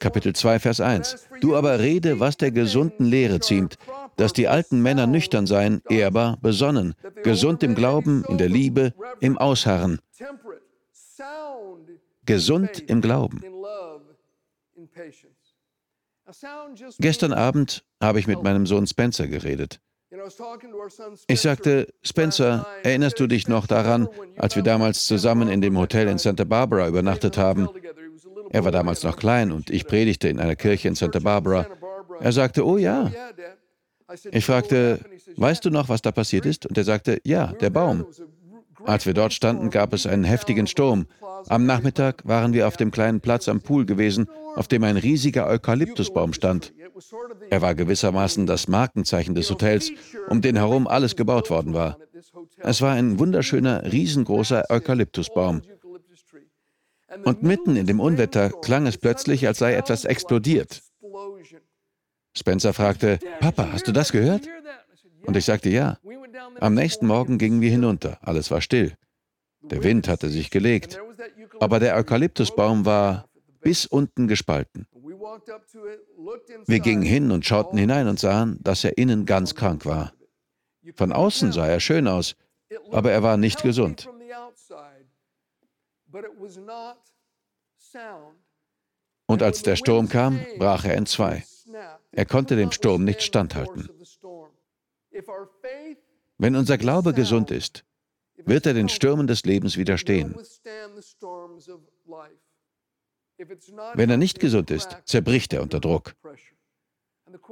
Kapitel 0.00 0.34
2, 0.34 0.58
Vers 0.58 0.80
1. 0.80 1.28
Du 1.42 1.54
aber 1.54 1.80
rede, 1.80 2.18
was 2.18 2.38
der 2.38 2.50
gesunden 2.50 3.04
Lehre 3.04 3.40
ziemt, 3.40 3.76
dass 4.22 4.32
die 4.32 4.46
alten 4.46 4.80
Männer 4.80 5.08
nüchtern 5.08 5.48
seien, 5.48 5.82
ehrbar, 5.88 6.38
besonnen, 6.40 6.94
gesund 7.24 7.64
im 7.64 7.74
Glauben, 7.74 8.24
in 8.28 8.38
der 8.38 8.48
Liebe, 8.48 8.94
im 9.18 9.36
Ausharren. 9.36 9.98
Gesund 12.24 12.88
im 12.88 13.00
Glauben. 13.00 13.42
Gestern 17.00 17.32
Abend 17.32 17.84
habe 18.00 18.20
ich 18.20 18.28
mit 18.28 18.44
meinem 18.44 18.64
Sohn 18.64 18.86
Spencer 18.86 19.26
geredet. 19.26 19.80
Ich 21.26 21.40
sagte, 21.40 21.92
Spencer, 22.02 22.64
erinnerst 22.84 23.18
du 23.18 23.26
dich 23.26 23.48
noch 23.48 23.66
daran, 23.66 24.08
als 24.36 24.54
wir 24.54 24.62
damals 24.62 25.04
zusammen 25.04 25.48
in 25.48 25.60
dem 25.60 25.76
Hotel 25.76 26.06
in 26.06 26.18
Santa 26.18 26.44
Barbara 26.44 26.86
übernachtet 26.86 27.36
haben? 27.36 27.68
Er 28.50 28.64
war 28.64 28.70
damals 28.70 29.02
noch 29.02 29.16
klein 29.16 29.50
und 29.50 29.68
ich 29.68 29.84
predigte 29.84 30.28
in 30.28 30.38
einer 30.38 30.54
Kirche 30.54 30.86
in 30.86 30.94
Santa 30.94 31.18
Barbara. 31.18 31.66
Er 32.20 32.30
sagte, 32.30 32.64
oh 32.64 32.76
ja. 32.76 33.10
Ich 34.30 34.44
fragte, 34.44 35.00
weißt 35.36 35.64
du 35.64 35.70
noch, 35.70 35.88
was 35.88 36.02
da 36.02 36.12
passiert 36.12 36.46
ist? 36.46 36.66
Und 36.66 36.76
er 36.76 36.84
sagte, 36.84 37.20
ja, 37.24 37.48
der 37.48 37.70
Baum. 37.70 38.06
Als 38.84 39.06
wir 39.06 39.14
dort 39.14 39.32
standen, 39.32 39.70
gab 39.70 39.92
es 39.92 40.06
einen 40.06 40.24
heftigen 40.24 40.66
Sturm. 40.66 41.06
Am 41.48 41.66
Nachmittag 41.66 42.26
waren 42.26 42.52
wir 42.52 42.66
auf 42.68 42.76
dem 42.76 42.90
kleinen 42.90 43.20
Platz 43.20 43.48
am 43.48 43.60
Pool 43.60 43.86
gewesen, 43.86 44.28
auf 44.56 44.68
dem 44.68 44.84
ein 44.84 44.96
riesiger 44.96 45.46
Eukalyptusbaum 45.46 46.32
stand. 46.32 46.72
Er 47.50 47.62
war 47.62 47.74
gewissermaßen 47.74 48.46
das 48.46 48.68
Markenzeichen 48.68 49.34
des 49.34 49.50
Hotels, 49.50 49.90
um 50.28 50.40
den 50.42 50.56
herum 50.56 50.86
alles 50.86 51.16
gebaut 51.16 51.50
worden 51.50 51.74
war. 51.74 51.98
Es 52.58 52.80
war 52.82 52.92
ein 52.92 53.18
wunderschöner, 53.18 53.90
riesengroßer 53.90 54.64
Eukalyptusbaum. 54.68 55.62
Und 57.24 57.42
mitten 57.42 57.76
in 57.76 57.86
dem 57.86 58.00
Unwetter 58.00 58.50
klang 58.50 58.86
es 58.86 58.98
plötzlich, 58.98 59.46
als 59.46 59.58
sei 59.58 59.74
etwas 59.74 60.04
explodiert. 60.04 60.82
Spencer 62.34 62.72
fragte, 62.72 63.18
Papa, 63.40 63.68
hast 63.72 63.86
du 63.86 63.92
das 63.92 64.12
gehört? 64.12 64.48
Und 65.24 65.36
ich 65.36 65.44
sagte 65.44 65.68
ja. 65.68 65.98
Am 66.60 66.74
nächsten 66.74 67.06
Morgen 67.06 67.38
gingen 67.38 67.60
wir 67.60 67.70
hinunter. 67.70 68.18
Alles 68.22 68.50
war 68.50 68.60
still. 68.60 68.96
Der 69.62 69.82
Wind 69.84 70.08
hatte 70.08 70.28
sich 70.28 70.50
gelegt. 70.50 70.98
Aber 71.60 71.78
der 71.78 71.96
Eukalyptusbaum 71.96 72.84
war 72.84 73.28
bis 73.60 73.86
unten 73.86 74.28
gespalten. 74.28 74.86
Wir 76.66 76.80
gingen 76.80 77.02
hin 77.02 77.30
und 77.30 77.46
schauten 77.46 77.78
hinein 77.78 78.08
und 78.08 78.18
sahen, 78.18 78.58
dass 78.60 78.84
er 78.84 78.98
innen 78.98 79.24
ganz 79.24 79.54
krank 79.54 79.86
war. 79.86 80.12
Von 80.94 81.12
außen 81.12 81.52
sah 81.52 81.66
er 81.68 81.80
schön 81.80 82.08
aus, 82.08 82.34
aber 82.90 83.12
er 83.12 83.22
war 83.22 83.36
nicht 83.36 83.62
gesund. 83.62 84.08
Und 89.26 89.42
als 89.42 89.62
der 89.62 89.76
Sturm 89.76 90.08
kam, 90.08 90.40
brach 90.58 90.84
er 90.84 90.96
in 90.96 91.06
zwei. 91.06 91.44
Er 92.12 92.26
konnte 92.26 92.56
dem 92.56 92.72
Sturm 92.72 93.04
nicht 93.04 93.22
standhalten. 93.22 93.88
Wenn 96.38 96.56
unser 96.56 96.78
Glaube 96.78 97.14
gesund 97.14 97.50
ist, 97.50 97.84
wird 98.36 98.66
er 98.66 98.74
den 98.74 98.88
Stürmen 98.88 99.26
des 99.26 99.44
Lebens 99.44 99.76
widerstehen. 99.76 100.36
Wenn 103.94 104.10
er 104.10 104.16
nicht 104.16 104.40
gesund 104.40 104.70
ist, 104.70 104.96
zerbricht 105.04 105.52
er 105.52 105.62
unter 105.62 105.80
Druck. 105.80 106.14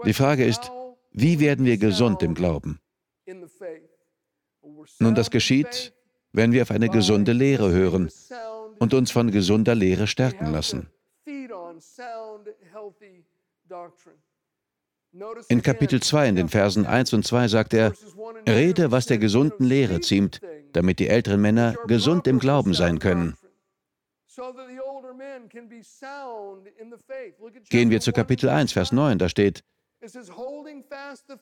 Die 0.05 0.13
Frage 0.13 0.45
ist, 0.45 0.71
wie 1.13 1.41
werden 1.41 1.65
wir 1.65 1.79
gesund 1.79 2.23
im 2.23 2.35
Glauben? 2.35 2.81
Nun, 4.99 5.15
das 5.15 5.31
geschieht, 5.31 5.95
wenn 6.33 6.53
wir 6.53 6.63
auf 6.63 6.71
eine 6.71 6.89
gesunde 6.89 7.33
Lehre 7.33 7.71
hören 7.71 8.11
und 8.79 8.95
uns 8.95 9.11
von 9.11 9.31
gesunder 9.31 9.75
Lehre 9.75 10.07
stärken 10.07 10.53
lassen. 10.53 10.91
In 15.49 15.63
Kapitel 15.63 16.01
2, 16.01 16.29
in 16.29 16.37
den 16.37 16.49
Versen 16.49 16.87
1 16.87 17.13
und 17.13 17.27
2 17.27 17.49
sagt 17.49 17.75
er, 17.75 17.93
Rede, 18.47 18.93
was 18.93 19.07
der 19.07 19.19
gesunden 19.19 19.65
Lehre 19.65 20.01
ziemt, 20.01 20.41
damit 20.73 21.01
die 21.01 21.09
älteren 21.09 21.41
Männer 21.41 21.75
gesund 21.89 22.29
im 22.29 22.39
Glauben 22.39 22.75
sein 22.75 23.01
können. 23.01 23.35
Gehen 27.69 27.91
wir 27.91 28.01
zu 28.01 28.13
Kapitel 28.13 28.49
1, 28.49 28.73
Vers 28.73 28.93
9, 28.93 29.19
da 29.19 29.29
steht, 29.29 29.65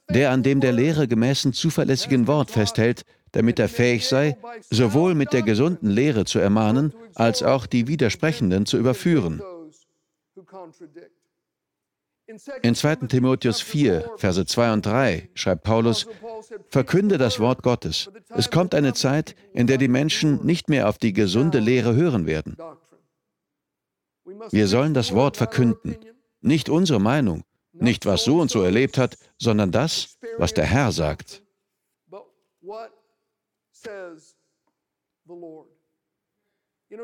der 0.09 0.31
an 0.31 0.43
dem 0.43 0.61
der 0.61 0.73
Lehre 0.73 1.07
gemäßen 1.07 1.53
zuverlässigen 1.53 2.27
Wort 2.27 2.51
festhält, 2.51 3.03
damit 3.33 3.59
er 3.59 3.69
fähig 3.69 4.09
sei, 4.09 4.39
sowohl 4.71 5.15
mit 5.15 5.33
der 5.35 5.43
gesunden 5.43 5.91
Lehre 5.91 6.25
zu 6.25 6.39
ermahnen, 6.39 6.95
als 7.15 7.43
auch 7.43 7.67
die 7.67 7.87
Widersprechenden 7.87 8.65
zu 8.65 8.79
überführen. 8.79 9.43
In 12.63 12.75
2. 12.75 12.97
Timotheus 13.09 13.63
4, 13.63 14.13
Verse 14.19 14.45
2 14.45 14.73
und 14.75 14.85
3 14.85 15.31
schreibt 15.33 15.63
Paulus, 15.63 16.07
Verkünde 16.69 17.17
das 17.17 17.41
Wort 17.41 17.63
Gottes. 17.63 18.11
Es 18.29 18.51
kommt 18.51 18.75
eine 18.75 18.93
Zeit, 18.93 19.35
in 19.55 19.67
der 19.67 19.79
die 19.79 19.89
Menschen 19.89 20.45
nicht 20.45 20.69
mehr 20.69 20.91
auf 20.91 20.99
die 20.99 21.15
gesunde 21.15 21.59
Lehre 21.59 21.95
hören 21.95 22.27
werden. 22.27 22.59
Wir 24.51 24.69
sollen 24.69 24.93
das 24.93 25.15
Wort 25.15 25.39
verkünden, 25.39 25.97
nicht 26.43 26.69
unsere 26.69 27.01
Meinung, 27.01 27.45
nicht 27.73 28.05
was 28.05 28.25
so 28.25 28.41
und 28.41 28.51
so 28.51 28.63
erlebt 28.63 28.99
hat, 28.99 29.17
sondern 29.39 29.73
das, 29.73 30.19
was 30.37 30.53
der 30.53 30.67
Herr 30.67 30.93
sagt. 30.93 31.43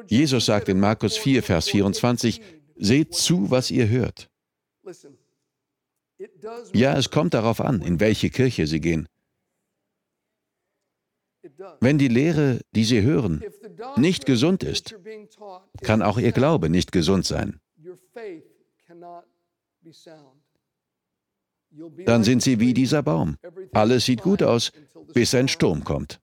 Jesus 0.07 0.47
sagt 0.47 0.69
in 0.69 0.81
Markus 0.81 1.16
4, 1.16 1.43
Vers 1.43 1.69
24, 1.71 2.43
Seht 2.76 3.14
zu, 3.14 3.50
was 3.50 3.71
ihr 3.71 3.88
hört. 3.88 4.28
Ja, 6.73 6.97
es 6.97 7.11
kommt 7.11 7.35
darauf 7.35 7.61
an, 7.61 7.83
in 7.83 8.00
welche 8.00 8.31
Kirche 8.31 8.67
Sie 8.67 8.81
gehen. 8.81 9.09
Wenn 11.81 11.99
die 11.99 12.09
Lehre, 12.09 12.61
die 12.75 12.85
Sie 12.85 13.03
hören, 13.03 13.45
nicht 13.97 14.25
gesund 14.25 14.62
ist, 14.62 14.97
kann 15.83 16.03
auch 16.03 16.19
Ihr 16.19 16.33
Glaube 16.33 16.71
nicht 16.71 16.93
gesund 16.93 17.26
sein. 17.26 17.61
Dann 22.07 22.25
sind 22.25 22.43
Sie 22.43 22.61
wie 22.61 22.73
dieser 22.73 23.03
Baum. 23.03 23.37
Alles 23.73 24.05
sieht 24.07 24.23
gut 24.23 24.43
aus, 24.43 24.73
bis 25.12 25.35
ein 25.35 25.49
Sturm 25.49 25.85
kommt. 25.85 26.21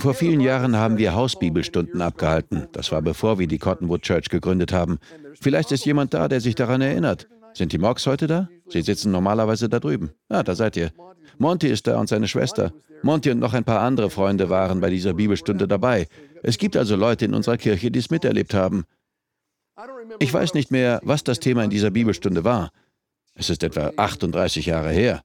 Vor 0.00 0.14
vielen 0.14 0.40
Jahren 0.40 0.76
haben 0.76 0.96
wir 0.96 1.14
Hausbibelstunden 1.14 2.00
abgehalten. 2.00 2.68
Das 2.70 2.92
war 2.92 3.02
bevor 3.02 3.40
wir 3.40 3.48
die 3.48 3.58
Cottonwood 3.58 4.02
Church 4.02 4.28
gegründet 4.28 4.72
haben. 4.72 4.98
Vielleicht 5.40 5.72
ist 5.72 5.84
jemand 5.86 6.14
da, 6.14 6.28
der 6.28 6.40
sich 6.40 6.54
daran 6.54 6.80
erinnert. 6.80 7.26
Sind 7.52 7.72
die 7.72 7.78
Mox 7.78 8.06
heute 8.06 8.28
da? 8.28 8.48
Sie 8.68 8.82
sitzen 8.82 9.10
normalerweise 9.10 9.68
da 9.68 9.80
drüben. 9.80 10.10
Ah, 10.28 10.44
da 10.44 10.54
seid 10.54 10.76
ihr. 10.76 10.92
Monty 11.38 11.66
ist 11.66 11.88
da 11.88 11.98
und 11.98 12.08
seine 12.08 12.28
Schwester. 12.28 12.72
Monty 13.02 13.32
und 13.32 13.40
noch 13.40 13.54
ein 13.54 13.64
paar 13.64 13.80
andere 13.80 14.08
Freunde 14.08 14.48
waren 14.48 14.80
bei 14.80 14.90
dieser 14.90 15.14
Bibelstunde 15.14 15.66
dabei. 15.66 16.06
Es 16.44 16.58
gibt 16.58 16.76
also 16.76 16.94
Leute 16.94 17.24
in 17.24 17.34
unserer 17.34 17.56
Kirche, 17.56 17.90
die 17.90 17.98
es 17.98 18.10
miterlebt 18.10 18.54
haben. 18.54 18.84
Ich 20.20 20.32
weiß 20.32 20.54
nicht 20.54 20.70
mehr, 20.70 21.00
was 21.02 21.24
das 21.24 21.40
Thema 21.40 21.64
in 21.64 21.70
dieser 21.70 21.90
Bibelstunde 21.90 22.44
war. 22.44 22.70
Es 23.34 23.50
ist 23.50 23.64
etwa 23.64 23.92
38 23.96 24.66
Jahre 24.66 24.90
her. 24.90 25.22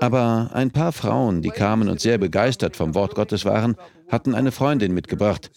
Aber 0.00 0.50
ein 0.52 0.70
paar 0.70 0.92
Frauen, 0.92 1.42
die 1.42 1.50
kamen 1.50 1.88
und 1.88 2.00
sehr 2.00 2.18
begeistert 2.18 2.76
vom 2.76 2.94
Wort 2.94 3.14
Gottes 3.14 3.44
waren, 3.44 3.76
hatten 4.08 4.34
eine 4.34 4.52
Freundin 4.52 4.92
mitgebracht. 4.92 5.50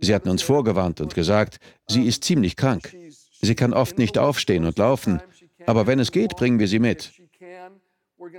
Sie 0.00 0.14
hatten 0.14 0.28
uns 0.28 0.42
vorgewarnt 0.42 1.00
und 1.00 1.14
gesagt, 1.14 1.58
sie 1.86 2.06
ist 2.06 2.24
ziemlich 2.24 2.56
krank. 2.56 2.94
Sie 3.40 3.54
kann 3.54 3.72
oft 3.72 3.98
nicht 3.98 4.18
aufstehen 4.18 4.64
und 4.64 4.78
laufen, 4.78 5.20
aber 5.66 5.86
wenn 5.86 5.98
es 5.98 6.12
geht, 6.12 6.36
bringen 6.36 6.58
wir 6.58 6.68
sie 6.68 6.78
mit. 6.78 7.12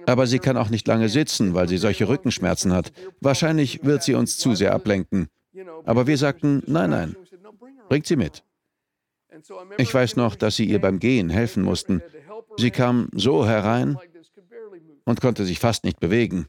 Aber 0.06 0.28
sie 0.28 0.40
kann 0.40 0.58
auch 0.58 0.70
nicht 0.70 0.88
lange 0.88 1.10
sitzen, 1.10 1.54
weil 1.54 1.68
sie 1.68 1.78
solche 1.78 2.08
Rückenschmerzen 2.08 2.74
hat. 2.74 2.92
Wahrscheinlich 3.20 3.84
wird 3.84 4.04
sie 4.04 4.16
uns 4.16 4.38
zu 4.38 4.56
sehr 4.56 4.74
ablenken. 4.74 5.28
Aber 5.86 6.08
wir 6.08 6.18
sagten, 6.18 6.64
nein, 6.66 6.90
nein, 6.90 7.16
bringt 7.90 8.08
sie 8.08 8.16
mit. 8.16 8.44
Ich 9.78 9.94
weiß 9.94 10.16
noch, 10.16 10.36
dass 10.36 10.56
sie 10.56 10.66
ihr 10.66 10.80
beim 10.80 11.00
Gehen 11.00 11.30
helfen 11.30 11.64
mussten. 11.64 12.02
Sie 12.58 12.72
kam 12.72 13.10
so 13.14 13.46
herein, 13.46 13.98
und 15.06 15.22
konnte 15.22 15.46
sich 15.46 15.60
fast 15.60 15.84
nicht 15.84 16.00
bewegen. 16.00 16.48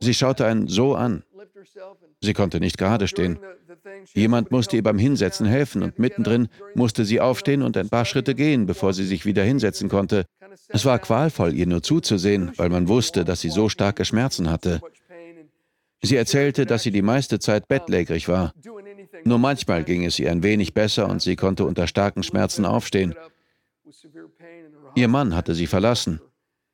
Sie 0.00 0.14
schaute 0.14 0.46
einen 0.46 0.68
so 0.68 0.94
an. 0.94 1.24
Sie 2.20 2.32
konnte 2.32 2.60
nicht 2.60 2.78
gerade 2.78 3.08
stehen. 3.08 3.38
Jemand 4.14 4.50
musste 4.50 4.76
ihr 4.76 4.82
beim 4.82 4.98
Hinsetzen 4.98 5.46
helfen 5.46 5.82
und 5.82 5.98
mittendrin 5.98 6.48
musste 6.74 7.04
sie 7.04 7.20
aufstehen 7.20 7.62
und 7.62 7.76
ein 7.76 7.88
paar 7.88 8.04
Schritte 8.04 8.34
gehen, 8.34 8.66
bevor 8.66 8.92
sie 8.92 9.04
sich 9.04 9.24
wieder 9.26 9.42
hinsetzen 9.42 9.88
konnte. 9.88 10.24
Es 10.68 10.84
war 10.84 10.98
qualvoll, 10.98 11.54
ihr 11.54 11.66
nur 11.66 11.82
zuzusehen, 11.82 12.52
weil 12.56 12.68
man 12.68 12.88
wusste, 12.88 13.24
dass 13.24 13.40
sie 13.40 13.50
so 13.50 13.68
starke 13.68 14.04
Schmerzen 14.04 14.50
hatte. 14.50 14.80
Sie 16.02 16.16
erzählte, 16.16 16.66
dass 16.66 16.82
sie 16.82 16.90
die 16.90 17.02
meiste 17.02 17.38
Zeit 17.38 17.68
bettlägerig 17.68 18.28
war. 18.28 18.52
Nur 19.24 19.38
manchmal 19.38 19.84
ging 19.84 20.04
es 20.04 20.18
ihr 20.18 20.30
ein 20.30 20.42
wenig 20.42 20.74
besser 20.74 21.08
und 21.08 21.22
sie 21.22 21.36
konnte 21.36 21.64
unter 21.64 21.86
starken 21.86 22.22
Schmerzen 22.22 22.64
aufstehen. 22.64 23.14
Ihr 24.94 25.08
Mann 25.08 25.34
hatte 25.34 25.54
sie 25.54 25.66
verlassen. 25.66 26.20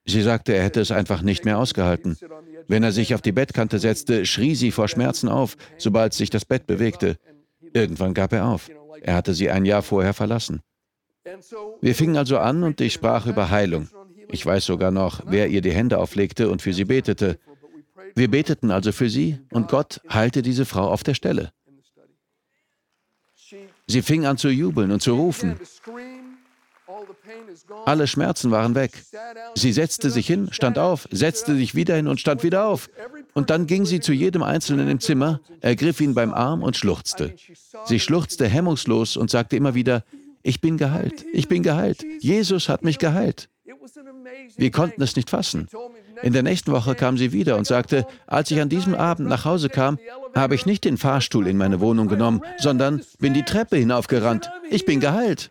Sie 0.08 0.22
sagte, 0.22 0.54
er 0.54 0.64
hätte 0.64 0.80
es 0.80 0.90
einfach 0.90 1.20
nicht 1.20 1.44
mehr 1.44 1.58
ausgehalten. 1.58 2.16
Wenn 2.66 2.82
er 2.82 2.92
sich 2.92 3.14
auf 3.14 3.20
die 3.20 3.32
Bettkante 3.32 3.78
setzte, 3.78 4.24
schrie 4.24 4.54
sie 4.54 4.70
vor 4.70 4.88
Schmerzen 4.88 5.28
auf, 5.28 5.56
sobald 5.76 6.14
sich 6.14 6.30
das 6.30 6.46
Bett 6.46 6.66
bewegte. 6.66 7.18
Irgendwann 7.74 8.14
gab 8.14 8.32
er 8.32 8.46
auf. 8.46 8.70
Er 9.02 9.14
hatte 9.14 9.34
sie 9.34 9.50
ein 9.50 9.66
Jahr 9.66 9.82
vorher 9.82 10.14
verlassen. 10.14 10.62
Wir 11.82 11.94
fingen 11.94 12.16
also 12.16 12.38
an 12.38 12.62
und 12.62 12.80
ich 12.80 12.94
sprach 12.94 13.26
über 13.26 13.50
Heilung. 13.50 13.88
Ich 14.30 14.44
weiß 14.44 14.64
sogar 14.64 14.90
noch, 14.90 15.22
wer 15.26 15.48
ihr 15.48 15.60
die 15.60 15.72
Hände 15.72 15.98
auflegte 15.98 16.48
und 16.48 16.62
für 16.62 16.72
sie 16.72 16.86
betete. 16.86 17.38
Wir 18.14 18.30
beteten 18.30 18.70
also 18.70 18.92
für 18.92 19.10
sie 19.10 19.38
und 19.52 19.68
Gott 19.68 20.00
heilte 20.08 20.40
diese 20.40 20.64
Frau 20.64 20.88
auf 20.88 21.02
der 21.02 21.14
Stelle. 21.14 21.52
Sie 23.86 24.02
fing 24.02 24.24
an 24.24 24.38
zu 24.38 24.48
jubeln 24.48 24.90
und 24.90 25.02
zu 25.02 25.14
rufen. 25.14 25.58
Alle 27.84 28.06
Schmerzen 28.06 28.50
waren 28.50 28.74
weg. 28.74 28.92
Sie 29.54 29.72
setzte 29.72 30.10
sich 30.10 30.26
hin, 30.26 30.48
stand 30.52 30.78
auf, 30.78 31.08
setzte 31.10 31.54
sich 31.56 31.74
wieder 31.74 31.96
hin 31.96 32.08
und 32.08 32.20
stand 32.20 32.42
wieder 32.42 32.66
auf. 32.66 32.88
Und 33.34 33.50
dann 33.50 33.66
ging 33.66 33.84
sie 33.84 34.00
zu 34.00 34.12
jedem 34.12 34.42
Einzelnen 34.42 34.88
im 34.88 35.00
Zimmer, 35.00 35.40
ergriff 35.60 36.00
ihn 36.00 36.14
beim 36.14 36.32
Arm 36.32 36.62
und 36.62 36.76
schluchzte. 36.76 37.34
Sie 37.84 38.00
schluchzte 38.00 38.46
hemmungslos 38.46 39.16
und 39.16 39.30
sagte 39.30 39.56
immer 39.56 39.74
wieder, 39.74 40.04
ich 40.42 40.60
bin 40.60 40.76
geheilt, 40.76 41.24
ich 41.32 41.48
bin 41.48 41.62
geheilt, 41.62 42.04
Jesus 42.20 42.68
hat 42.68 42.84
mich 42.84 42.98
geheilt. 42.98 43.48
Wir 44.56 44.70
konnten 44.70 45.02
es 45.02 45.16
nicht 45.16 45.30
fassen. 45.30 45.68
In 46.22 46.32
der 46.32 46.42
nächsten 46.42 46.72
Woche 46.72 46.94
kam 46.94 47.16
sie 47.16 47.32
wieder 47.32 47.56
und 47.56 47.66
sagte, 47.66 48.06
als 48.26 48.50
ich 48.50 48.60
an 48.60 48.68
diesem 48.68 48.94
Abend 48.94 49.28
nach 49.28 49.44
Hause 49.44 49.68
kam, 49.68 49.98
habe 50.34 50.54
ich 50.54 50.66
nicht 50.66 50.84
den 50.84 50.96
Fahrstuhl 50.96 51.46
in 51.46 51.56
meine 51.56 51.80
Wohnung 51.80 52.08
genommen, 52.08 52.42
sondern 52.58 53.02
bin 53.18 53.34
die 53.34 53.44
Treppe 53.44 53.76
hinaufgerannt. 53.76 54.50
Ich 54.70 54.84
bin 54.84 55.00
geheilt. 55.00 55.50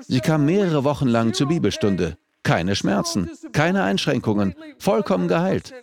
Sie 0.00 0.20
kam 0.20 0.44
mehrere 0.44 0.84
Wochen 0.84 1.08
lang 1.08 1.34
zur 1.34 1.48
Bibelstunde. 1.48 2.16
Keine 2.42 2.76
Schmerzen, 2.76 3.30
keine 3.52 3.82
Einschränkungen, 3.82 4.54
vollkommen 4.78 5.26
geheilt. 5.26 5.74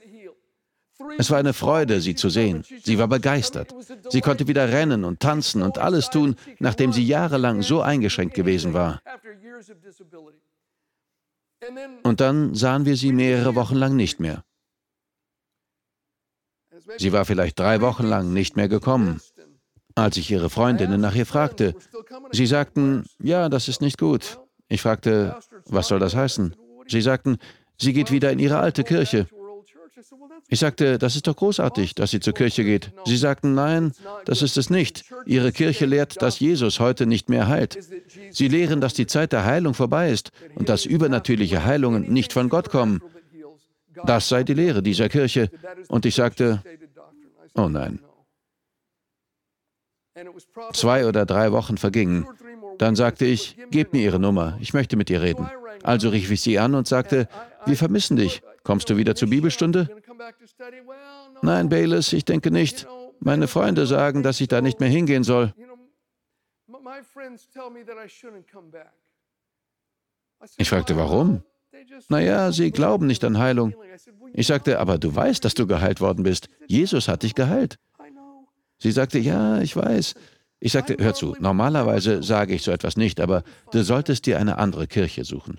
Es 1.17 1.29
war 1.29 1.38
eine 1.38 1.53
Freude, 1.53 1.99
sie 2.01 2.15
zu 2.15 2.29
sehen. 2.29 2.63
Sie 2.83 2.97
war 2.97 3.07
begeistert. 3.07 3.75
Sie 4.09 4.21
konnte 4.21 4.47
wieder 4.47 4.69
rennen 4.71 5.03
und 5.03 5.19
tanzen 5.19 5.62
und 5.62 5.77
alles 5.77 6.09
tun, 6.09 6.36
nachdem 6.59 6.93
sie 6.93 7.05
jahrelang 7.05 7.62
so 7.62 7.81
eingeschränkt 7.81 8.33
gewesen 8.33 8.73
war. 8.73 9.01
Und 12.03 12.19
dann 12.19 12.55
sahen 12.55 12.86
wir 12.86 12.97
sie 12.97 13.12
mehrere 13.12 13.55
Wochen 13.55 13.75
lang 13.75 13.95
nicht 13.95 14.19
mehr. 14.19 14.43
Sie 16.97 17.13
war 17.13 17.25
vielleicht 17.25 17.59
drei 17.59 17.81
Wochen 17.81 18.05
lang 18.05 18.33
nicht 18.33 18.55
mehr 18.55 18.67
gekommen. 18.67 19.21
Als 19.95 20.17
ich 20.17 20.32
ihre 20.32 20.49
Freundinnen 20.49 20.99
nach 20.99 21.15
ihr 21.15 21.25
fragte, 21.25 21.75
sie 22.32 22.45
sagten, 22.45 23.06
ja, 23.19 23.49
das 23.49 23.67
ist 23.67 23.82
nicht 23.82 23.97
gut. 23.97 24.39
Ich 24.67 24.82
fragte, 24.82 25.36
was 25.65 25.88
soll 25.88 25.99
das 25.99 26.15
heißen? 26.15 26.56
Sie 26.88 27.01
sagten, 27.01 27.38
sie 27.77 27.93
geht 27.93 28.12
wieder 28.12 28.32
in 28.32 28.39
ihre 28.39 28.58
alte 28.58 28.84
Kirche. 28.84 29.27
Ich 30.49 30.60
sagte, 30.60 30.97
das 30.97 31.15
ist 31.15 31.27
doch 31.27 31.36
großartig, 31.36 31.95
dass 31.95 32.12
sie 32.12 32.19
zur 32.19 32.34
Kirche 32.34 32.63
geht. 32.63 32.91
Sie 33.06 33.17
sagten, 33.17 33.53
nein, 33.53 33.93
das 34.25 34.41
ist 34.41 34.58
es 34.58 34.69
nicht. 34.69 35.06
Ihre 35.25 35.51
Kirche 35.51 35.86
lehrt, 35.86 36.21
dass 36.21 36.39
Jesus 36.39 36.79
heute 36.79 37.06
nicht 37.06 37.29
mehr 37.29 37.47
heilt. 37.47 37.77
Sie 38.32 38.47
lehren, 38.47 38.82
dass 38.82 38.93
die 38.93 39.08
Zeit 39.08 39.32
der 39.32 39.45
Heilung 39.45 39.73
vorbei 39.73 40.12
ist 40.12 40.32
und 40.56 40.69
dass 40.69 40.86
übernatürliche 40.86 41.63
Heilungen 41.65 42.12
nicht 42.12 42.34
von 42.34 42.49
Gott 42.49 42.69
kommen. 42.69 43.01
Das 44.06 44.27
sei 44.27 44.43
die 44.43 44.53
Lehre 44.53 44.84
dieser 44.84 45.10
Kirche. 45.10 45.49
Und 45.88 46.06
ich 46.06 46.15
sagte, 46.15 46.62
oh 47.56 47.69
nein. 47.69 47.99
Zwei 50.73 51.08
oder 51.08 51.26
drei 51.26 51.52
Wochen 51.52 51.78
vergingen. 51.78 52.28
Dann 52.78 52.95
sagte 52.95 53.26
ich, 53.26 53.58
gebt 53.71 53.93
mir 53.93 54.02
Ihre 54.02 54.19
Nummer, 54.19 54.58
ich 54.60 54.73
möchte 54.73 54.95
mit 54.95 55.10
ihr 55.10 55.21
reden. 55.21 55.49
Also 55.82 56.10
rief 56.10 56.32
ich 56.32 56.41
sie 56.41 56.60
an 56.60 56.76
und 56.76 56.88
sagte, 56.88 57.28
wir 57.65 57.78
vermissen 57.78 58.17
dich. 58.17 58.41
Kommst 58.63 58.89
du 58.89 58.97
wieder 58.97 59.15
zur 59.15 59.30
Bibelstunde? 59.30 59.89
Nein, 61.41 61.69
Bayless, 61.69 62.13
ich 62.13 62.26
denke 62.26 62.52
nicht. 62.52 62.88
Meine 63.19 63.47
Freunde 63.47 63.86
sagen, 63.86 64.23
dass 64.23 64.39
ich 64.39 64.47
da 64.47 64.62
nicht 64.62 64.80
mehr 64.80 64.89
hingehen 64.89 65.23
soll. 65.23 65.54
Ich 70.58 70.69
fragte, 70.69 70.97
warum? 70.97 71.43
Naja, 72.10 72.52
sie 72.52 72.71
glauben 72.71 73.08
nicht 73.08 73.23
an 73.23 73.38
Heilung. 73.38 73.73
Ich 74.34 74.47
sagte, 74.47 74.80
aber 74.80 74.97
du 74.97 75.13
weißt, 75.13 75.43
dass 75.43 75.54
du 75.54 75.67
geheilt 75.67 76.02
worden 76.02 76.23
bist. 76.23 76.49
Jesus 76.67 77.08
hat 77.08 77.23
dich 77.23 77.36
geheilt. 77.36 77.80
Sie 78.79 78.91
sagte, 78.91 79.19
ja, 79.19 79.62
ich 79.62 79.75
weiß. 79.75 80.15
Ich 80.59 80.71
sagte, 80.71 80.95
hör 80.99 81.13
zu, 81.13 81.36
normalerweise 81.39 82.23
sage 82.23 82.53
ich 82.53 82.63
so 82.63 82.71
etwas 82.71 82.95
nicht, 82.95 83.19
aber 83.19 83.43
du 83.71 83.83
solltest 83.83 84.25
dir 84.25 84.39
eine 84.39 84.57
andere 84.57 84.88
Kirche 84.88 85.25
suchen. 85.25 85.57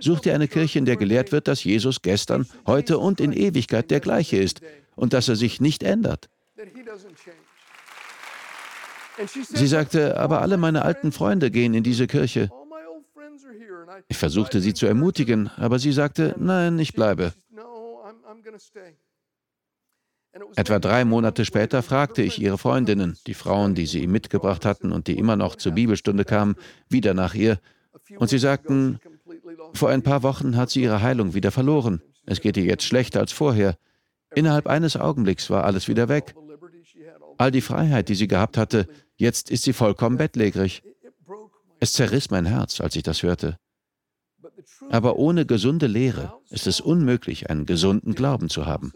Such 0.00 0.20
dir 0.20 0.34
eine 0.34 0.48
Kirche, 0.48 0.78
in 0.78 0.84
der 0.84 0.96
gelehrt 0.96 1.32
wird, 1.32 1.48
dass 1.48 1.64
Jesus 1.64 2.02
gestern, 2.02 2.46
heute 2.66 2.98
und 2.98 3.20
in 3.20 3.32
Ewigkeit 3.32 3.90
der 3.90 4.00
gleiche 4.00 4.36
ist 4.36 4.60
und 4.96 5.12
dass 5.12 5.28
er 5.28 5.36
sich 5.36 5.60
nicht 5.60 5.82
ändert. 5.82 6.28
Sie 9.48 9.66
sagte, 9.66 10.18
aber 10.18 10.42
alle 10.42 10.56
meine 10.56 10.82
alten 10.82 11.12
Freunde 11.12 11.50
gehen 11.50 11.74
in 11.74 11.82
diese 11.82 12.06
Kirche. 12.06 12.50
Ich 14.08 14.16
versuchte 14.16 14.60
sie 14.60 14.74
zu 14.74 14.86
ermutigen, 14.86 15.50
aber 15.56 15.78
sie 15.78 15.92
sagte, 15.92 16.34
nein, 16.38 16.78
ich 16.78 16.94
bleibe. 16.94 17.32
Etwa 20.56 20.78
drei 20.78 21.04
Monate 21.04 21.44
später 21.44 21.82
fragte 21.82 22.22
ich 22.22 22.40
ihre 22.40 22.58
Freundinnen, 22.58 23.16
die 23.26 23.34
Frauen, 23.34 23.74
die 23.74 23.86
sie 23.86 24.02
ihm 24.02 24.12
mitgebracht 24.12 24.64
hatten 24.64 24.92
und 24.92 25.06
die 25.06 25.18
immer 25.18 25.36
noch 25.36 25.56
zur 25.56 25.72
Bibelstunde 25.72 26.24
kamen, 26.24 26.56
wieder 26.88 27.14
nach 27.14 27.34
ihr. 27.34 27.60
Und 28.18 28.28
sie 28.28 28.38
sagten, 28.38 28.98
vor 29.74 29.90
ein 29.90 30.02
paar 30.02 30.22
Wochen 30.22 30.56
hat 30.56 30.70
sie 30.70 30.82
ihre 30.82 31.02
Heilung 31.02 31.34
wieder 31.34 31.50
verloren. 31.50 32.02
Es 32.26 32.40
geht 32.40 32.56
ihr 32.56 32.64
jetzt 32.64 32.84
schlechter 32.84 33.20
als 33.20 33.32
vorher. 33.32 33.76
Innerhalb 34.34 34.66
eines 34.66 34.96
Augenblicks 34.96 35.50
war 35.50 35.64
alles 35.64 35.88
wieder 35.88 36.08
weg. 36.08 36.34
All 37.38 37.50
die 37.50 37.60
Freiheit, 37.60 38.08
die 38.08 38.14
sie 38.14 38.28
gehabt 38.28 38.56
hatte, 38.56 38.88
jetzt 39.16 39.50
ist 39.50 39.62
sie 39.62 39.72
vollkommen 39.72 40.16
bettlägerig. 40.16 40.82
Es 41.80 41.92
zerriss 41.92 42.30
mein 42.30 42.46
Herz, 42.46 42.80
als 42.80 42.96
ich 42.96 43.02
das 43.02 43.22
hörte. 43.22 43.58
Aber 44.90 45.16
ohne 45.16 45.46
gesunde 45.46 45.86
Lehre 45.86 46.34
ist 46.50 46.66
es 46.66 46.80
unmöglich, 46.80 47.50
einen 47.50 47.66
gesunden 47.66 48.14
Glauben 48.14 48.48
zu 48.48 48.66
haben. 48.66 48.92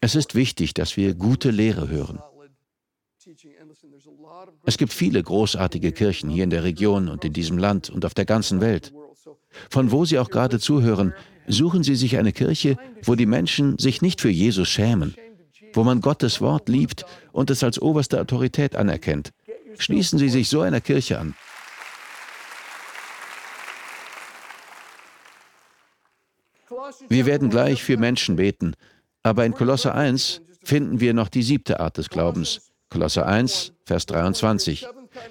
Es 0.00 0.14
ist 0.14 0.34
wichtig, 0.34 0.74
dass 0.74 0.96
wir 0.96 1.14
gute 1.14 1.50
Lehre 1.50 1.88
hören. 1.88 2.20
Es 4.64 4.78
gibt 4.78 4.92
viele 4.92 5.22
großartige 5.22 5.92
Kirchen 5.92 6.30
hier 6.30 6.44
in 6.44 6.50
der 6.50 6.64
Region 6.64 7.08
und 7.08 7.24
in 7.24 7.32
diesem 7.32 7.58
Land 7.58 7.90
und 7.90 8.04
auf 8.04 8.14
der 8.14 8.24
ganzen 8.24 8.60
Welt. 8.60 8.92
Von 9.70 9.92
wo 9.92 10.04
Sie 10.04 10.18
auch 10.18 10.30
gerade 10.30 10.58
zuhören, 10.58 11.14
suchen 11.46 11.82
Sie 11.82 11.94
sich 11.94 12.16
eine 12.16 12.32
Kirche, 12.32 12.76
wo 13.02 13.14
die 13.14 13.26
Menschen 13.26 13.78
sich 13.78 14.02
nicht 14.02 14.20
für 14.20 14.30
Jesus 14.30 14.68
schämen, 14.68 15.14
wo 15.72 15.84
man 15.84 16.00
Gottes 16.00 16.40
Wort 16.40 16.68
liebt 16.68 17.04
und 17.32 17.50
es 17.50 17.62
als 17.62 17.80
oberste 17.80 18.20
Autorität 18.20 18.76
anerkennt. 18.76 19.32
Schließen 19.78 20.18
Sie 20.18 20.28
sich 20.28 20.48
so 20.48 20.60
einer 20.60 20.80
Kirche 20.80 21.18
an. 21.18 21.34
Wir 27.08 27.26
werden 27.26 27.50
gleich 27.50 27.82
für 27.82 27.96
Menschen 27.96 28.36
beten, 28.36 28.74
aber 29.24 29.44
in 29.44 29.54
Kolosse 29.54 29.92
1 29.92 30.42
finden 30.62 31.00
wir 31.00 31.14
noch 31.14 31.28
die 31.28 31.42
siebte 31.42 31.80
Art 31.80 31.98
des 31.98 32.08
Glaubens. 32.08 32.70
Kolosse 32.90 33.26
1, 33.26 33.72
Vers 33.84 34.06
23. 34.06 34.86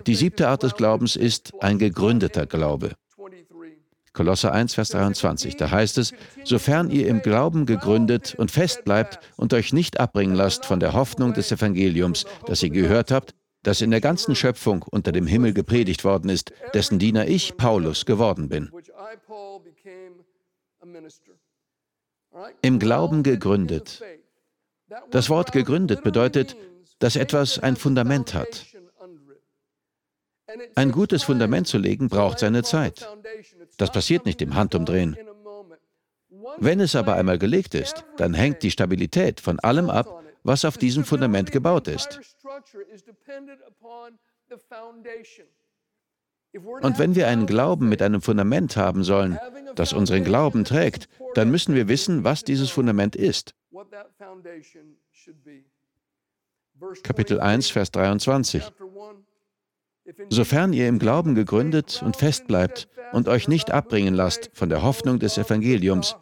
Die 0.06 0.16
siebte 0.16 0.50
Art 0.50 0.64
des 0.64 0.74
Glaubens 0.74 1.16
ist 1.16 1.54
ein 1.62 1.78
gegründeter 1.78 2.46
Glaube. 2.46 2.92
Kolosse 4.12 4.52
1, 4.52 4.74
Vers 4.76 4.90
23. 4.90 5.56
Da 5.58 5.72
heißt 5.72 5.98
es, 5.98 6.14
sofern 6.44 6.92
ihr 6.92 7.08
im 7.08 7.22
Glauben 7.22 7.66
gegründet 7.66 8.36
und 8.38 8.52
fest 8.52 8.84
bleibt 8.84 9.20
und 9.38 9.54
euch 9.54 9.74
nicht 9.74 10.00
abbringen 10.00 10.36
lasst 10.36 10.66
von 10.66 10.80
der 10.80 10.94
Hoffnung 10.94 11.34
des 11.34 11.52
Evangeliums, 11.52 12.26
das 12.46 12.62
ihr 12.62 12.70
gehört 12.70 13.12
habt, 13.12 13.34
das 13.64 13.82
in 13.82 13.92
der 13.92 14.02
ganzen 14.02 14.36
Schöpfung 14.36 14.84
unter 14.84 15.12
dem 15.12 15.26
Himmel 15.26 15.54
gepredigt 15.54 16.04
worden 16.04 16.30
ist, 16.30 16.52
dessen 16.74 17.00
Diener 17.00 17.28
ich, 17.28 17.58
Paulus, 17.58 18.06
geworden 18.06 18.50
bin. 18.50 18.70
Im 22.62 22.80
Glauben 22.80 23.24
gegründet. 23.24 24.02
Das 25.12 25.30
Wort 25.30 25.52
gegründet 25.52 26.04
bedeutet, 26.04 26.56
dass 27.00 27.16
etwas 27.16 27.60
ein 27.60 27.76
Fundament 27.76 28.34
hat. 28.34 28.66
Ein 30.76 30.92
gutes 30.92 31.24
Fundament 31.24 31.68
zu 31.68 31.78
legen 31.78 32.10
braucht 32.10 32.40
seine 32.40 32.64
Zeit. 32.64 33.08
Das 33.78 33.92
passiert 33.92 34.26
nicht 34.26 34.42
im 34.42 34.56
Handumdrehen. 34.56 35.18
Wenn 36.58 36.80
es 36.80 36.96
aber 36.96 37.16
einmal 37.16 37.40
gelegt 37.40 37.74
ist, 37.74 38.04
dann 38.18 38.34
hängt 38.34 38.64
die 38.64 38.72
Stabilität 38.72 39.40
von 39.40 39.60
allem 39.60 39.90
ab, 39.90 40.24
was 40.44 40.66
auf 40.66 40.78
diesem 40.78 41.06
Fundament 41.06 41.52
gebaut 41.52 41.88
ist. 41.88 42.20
Und 46.54 47.00
wenn 47.00 47.16
wir 47.16 47.28
einen 47.28 47.48
Glauben 47.48 47.90
mit 47.90 48.02
einem 48.02 48.22
Fundament 48.22 48.78
haben 48.78 49.04
sollen, 49.04 49.40
das 49.76 49.94
unseren 49.94 50.24
Glauben 50.24 50.66
trägt, 50.66 51.10
dann 51.34 51.50
müssen 51.50 51.74
wir 51.74 51.88
wissen, 51.88 52.24
was 52.24 52.44
dieses 52.44 52.70
Fundament 52.70 53.16
ist. 53.16 53.56
Kapitel 57.04 57.40
1, 57.40 57.70
Vers 57.70 57.92
23. 57.92 58.64
Sofern 60.30 60.74
ihr 60.74 60.88
im 60.88 61.00
Glauben 61.00 61.34
gegründet 61.34 62.04
und 62.06 62.18
fest 62.18 62.48
bleibt 62.48 62.88
und 63.14 63.28
euch 63.28 63.48
nicht 63.48 63.72
abbringen 63.72 64.14
lasst 64.14 64.52
von 64.54 64.70
der 64.70 64.84
Hoffnung 64.84 65.20
des 65.20 65.38
Evangeliums. 65.38 66.16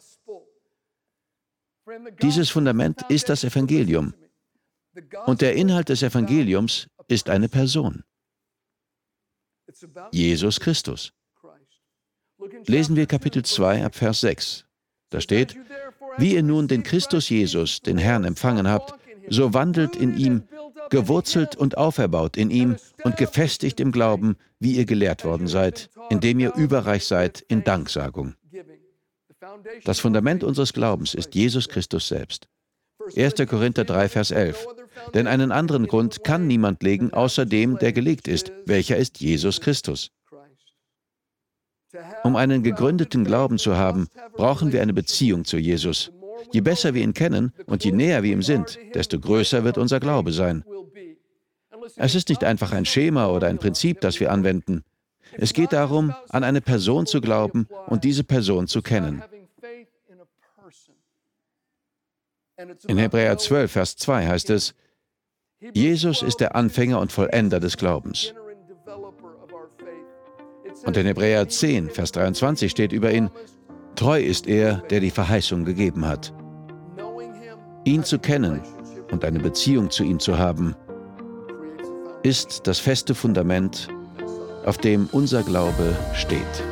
Dieses 2.22 2.50
Fundament 2.50 3.02
ist 3.08 3.28
das 3.28 3.44
Evangelium. 3.44 4.14
Und 5.26 5.40
der 5.40 5.56
Inhalt 5.56 5.88
des 5.88 6.02
Evangeliums 6.02 6.88
ist 7.08 7.28
eine 7.28 7.48
Person. 7.48 8.04
Jesus 10.12 10.60
Christus. 10.60 11.12
Lesen 12.66 12.96
wir 12.96 13.06
Kapitel 13.06 13.44
2 13.44 13.84
ab 13.84 13.94
Vers 13.94 14.20
6. 14.20 14.64
Da 15.10 15.20
steht, 15.20 15.56
wie 16.18 16.34
ihr 16.34 16.42
nun 16.42 16.68
den 16.68 16.82
Christus 16.82 17.28
Jesus, 17.28 17.80
den 17.80 17.98
Herrn, 17.98 18.24
empfangen 18.24 18.68
habt, 18.68 18.94
so 19.28 19.54
wandelt 19.54 19.96
in 19.96 20.16
ihm, 20.16 20.42
gewurzelt 20.90 21.56
und 21.56 21.78
auferbaut 21.78 22.36
in 22.36 22.50
ihm 22.50 22.76
und 23.04 23.16
gefestigt 23.16 23.80
im 23.80 23.92
Glauben, 23.92 24.36
wie 24.58 24.76
ihr 24.76 24.84
gelehrt 24.84 25.24
worden 25.24 25.46
seid, 25.46 25.90
indem 26.10 26.40
ihr 26.40 26.54
überreich 26.54 27.06
seid 27.06 27.40
in 27.48 27.64
Danksagung. 27.64 28.34
Das 29.84 30.00
Fundament 30.00 30.44
unseres 30.44 30.72
Glaubens 30.72 31.14
ist 31.14 31.34
Jesus 31.34 31.68
Christus 31.68 32.08
selbst. 32.08 32.48
1. 33.16 33.34
Korinther 33.48 33.84
3, 33.84 34.08
Vers 34.08 34.30
11. 34.30 34.66
Denn 35.14 35.26
einen 35.26 35.52
anderen 35.52 35.86
Grund 35.86 36.24
kann 36.24 36.46
niemand 36.46 36.82
legen, 36.82 37.12
außer 37.12 37.46
dem, 37.46 37.78
der 37.78 37.92
gelegt 37.92 38.28
ist, 38.28 38.52
welcher 38.66 38.96
ist 38.96 39.20
Jesus 39.20 39.60
Christus. 39.60 40.10
Um 42.24 42.36
einen 42.36 42.62
gegründeten 42.62 43.24
Glauben 43.24 43.58
zu 43.58 43.76
haben, 43.76 44.08
brauchen 44.34 44.72
wir 44.72 44.80
eine 44.80 44.94
Beziehung 44.94 45.44
zu 45.44 45.58
Jesus. 45.58 46.10
Je 46.52 46.60
besser 46.60 46.94
wir 46.94 47.02
ihn 47.02 47.14
kennen 47.14 47.52
und 47.66 47.84
je 47.84 47.92
näher 47.92 48.22
wir 48.22 48.32
ihm 48.32 48.42
sind, 48.42 48.78
desto 48.94 49.20
größer 49.20 49.64
wird 49.64 49.78
unser 49.78 50.00
Glaube 50.00 50.32
sein. 50.32 50.64
Es 51.96 52.14
ist 52.14 52.28
nicht 52.28 52.44
einfach 52.44 52.72
ein 52.72 52.84
Schema 52.84 53.28
oder 53.28 53.48
ein 53.48 53.58
Prinzip, 53.58 54.00
das 54.00 54.20
wir 54.20 54.30
anwenden. 54.30 54.84
Es 55.32 55.52
geht 55.52 55.72
darum, 55.72 56.14
an 56.28 56.44
eine 56.44 56.60
Person 56.60 57.06
zu 57.06 57.20
glauben 57.20 57.66
und 57.86 58.04
diese 58.04 58.24
Person 58.24 58.68
zu 58.68 58.82
kennen. 58.82 59.22
In 62.86 62.98
Hebräer 62.98 63.38
12, 63.38 63.72
Vers 63.72 63.96
2 63.96 64.26
heißt 64.26 64.50
es, 64.50 64.74
Jesus 65.74 66.22
ist 66.22 66.40
der 66.40 66.56
Anfänger 66.56 67.00
und 67.00 67.12
Vollender 67.12 67.60
des 67.60 67.76
Glaubens. 67.76 68.34
Und 70.84 70.96
in 70.96 71.06
Hebräer 71.06 71.48
10, 71.48 71.90
Vers 71.90 72.12
23 72.12 72.70
steht 72.70 72.92
über 72.92 73.12
ihn, 73.12 73.30
Treu 73.94 74.20
ist 74.20 74.46
er, 74.46 74.76
der 74.90 75.00
die 75.00 75.10
Verheißung 75.10 75.64
gegeben 75.64 76.06
hat. 76.06 76.32
Ihn 77.84 78.04
zu 78.04 78.18
kennen 78.18 78.62
und 79.10 79.24
eine 79.24 79.38
Beziehung 79.38 79.90
zu 79.90 80.02
ihm 80.02 80.18
zu 80.18 80.38
haben, 80.38 80.74
ist 82.22 82.66
das 82.66 82.78
feste 82.78 83.14
Fundament, 83.14 83.88
auf 84.64 84.78
dem 84.78 85.08
unser 85.12 85.42
Glaube 85.42 85.96
steht. 86.14 86.71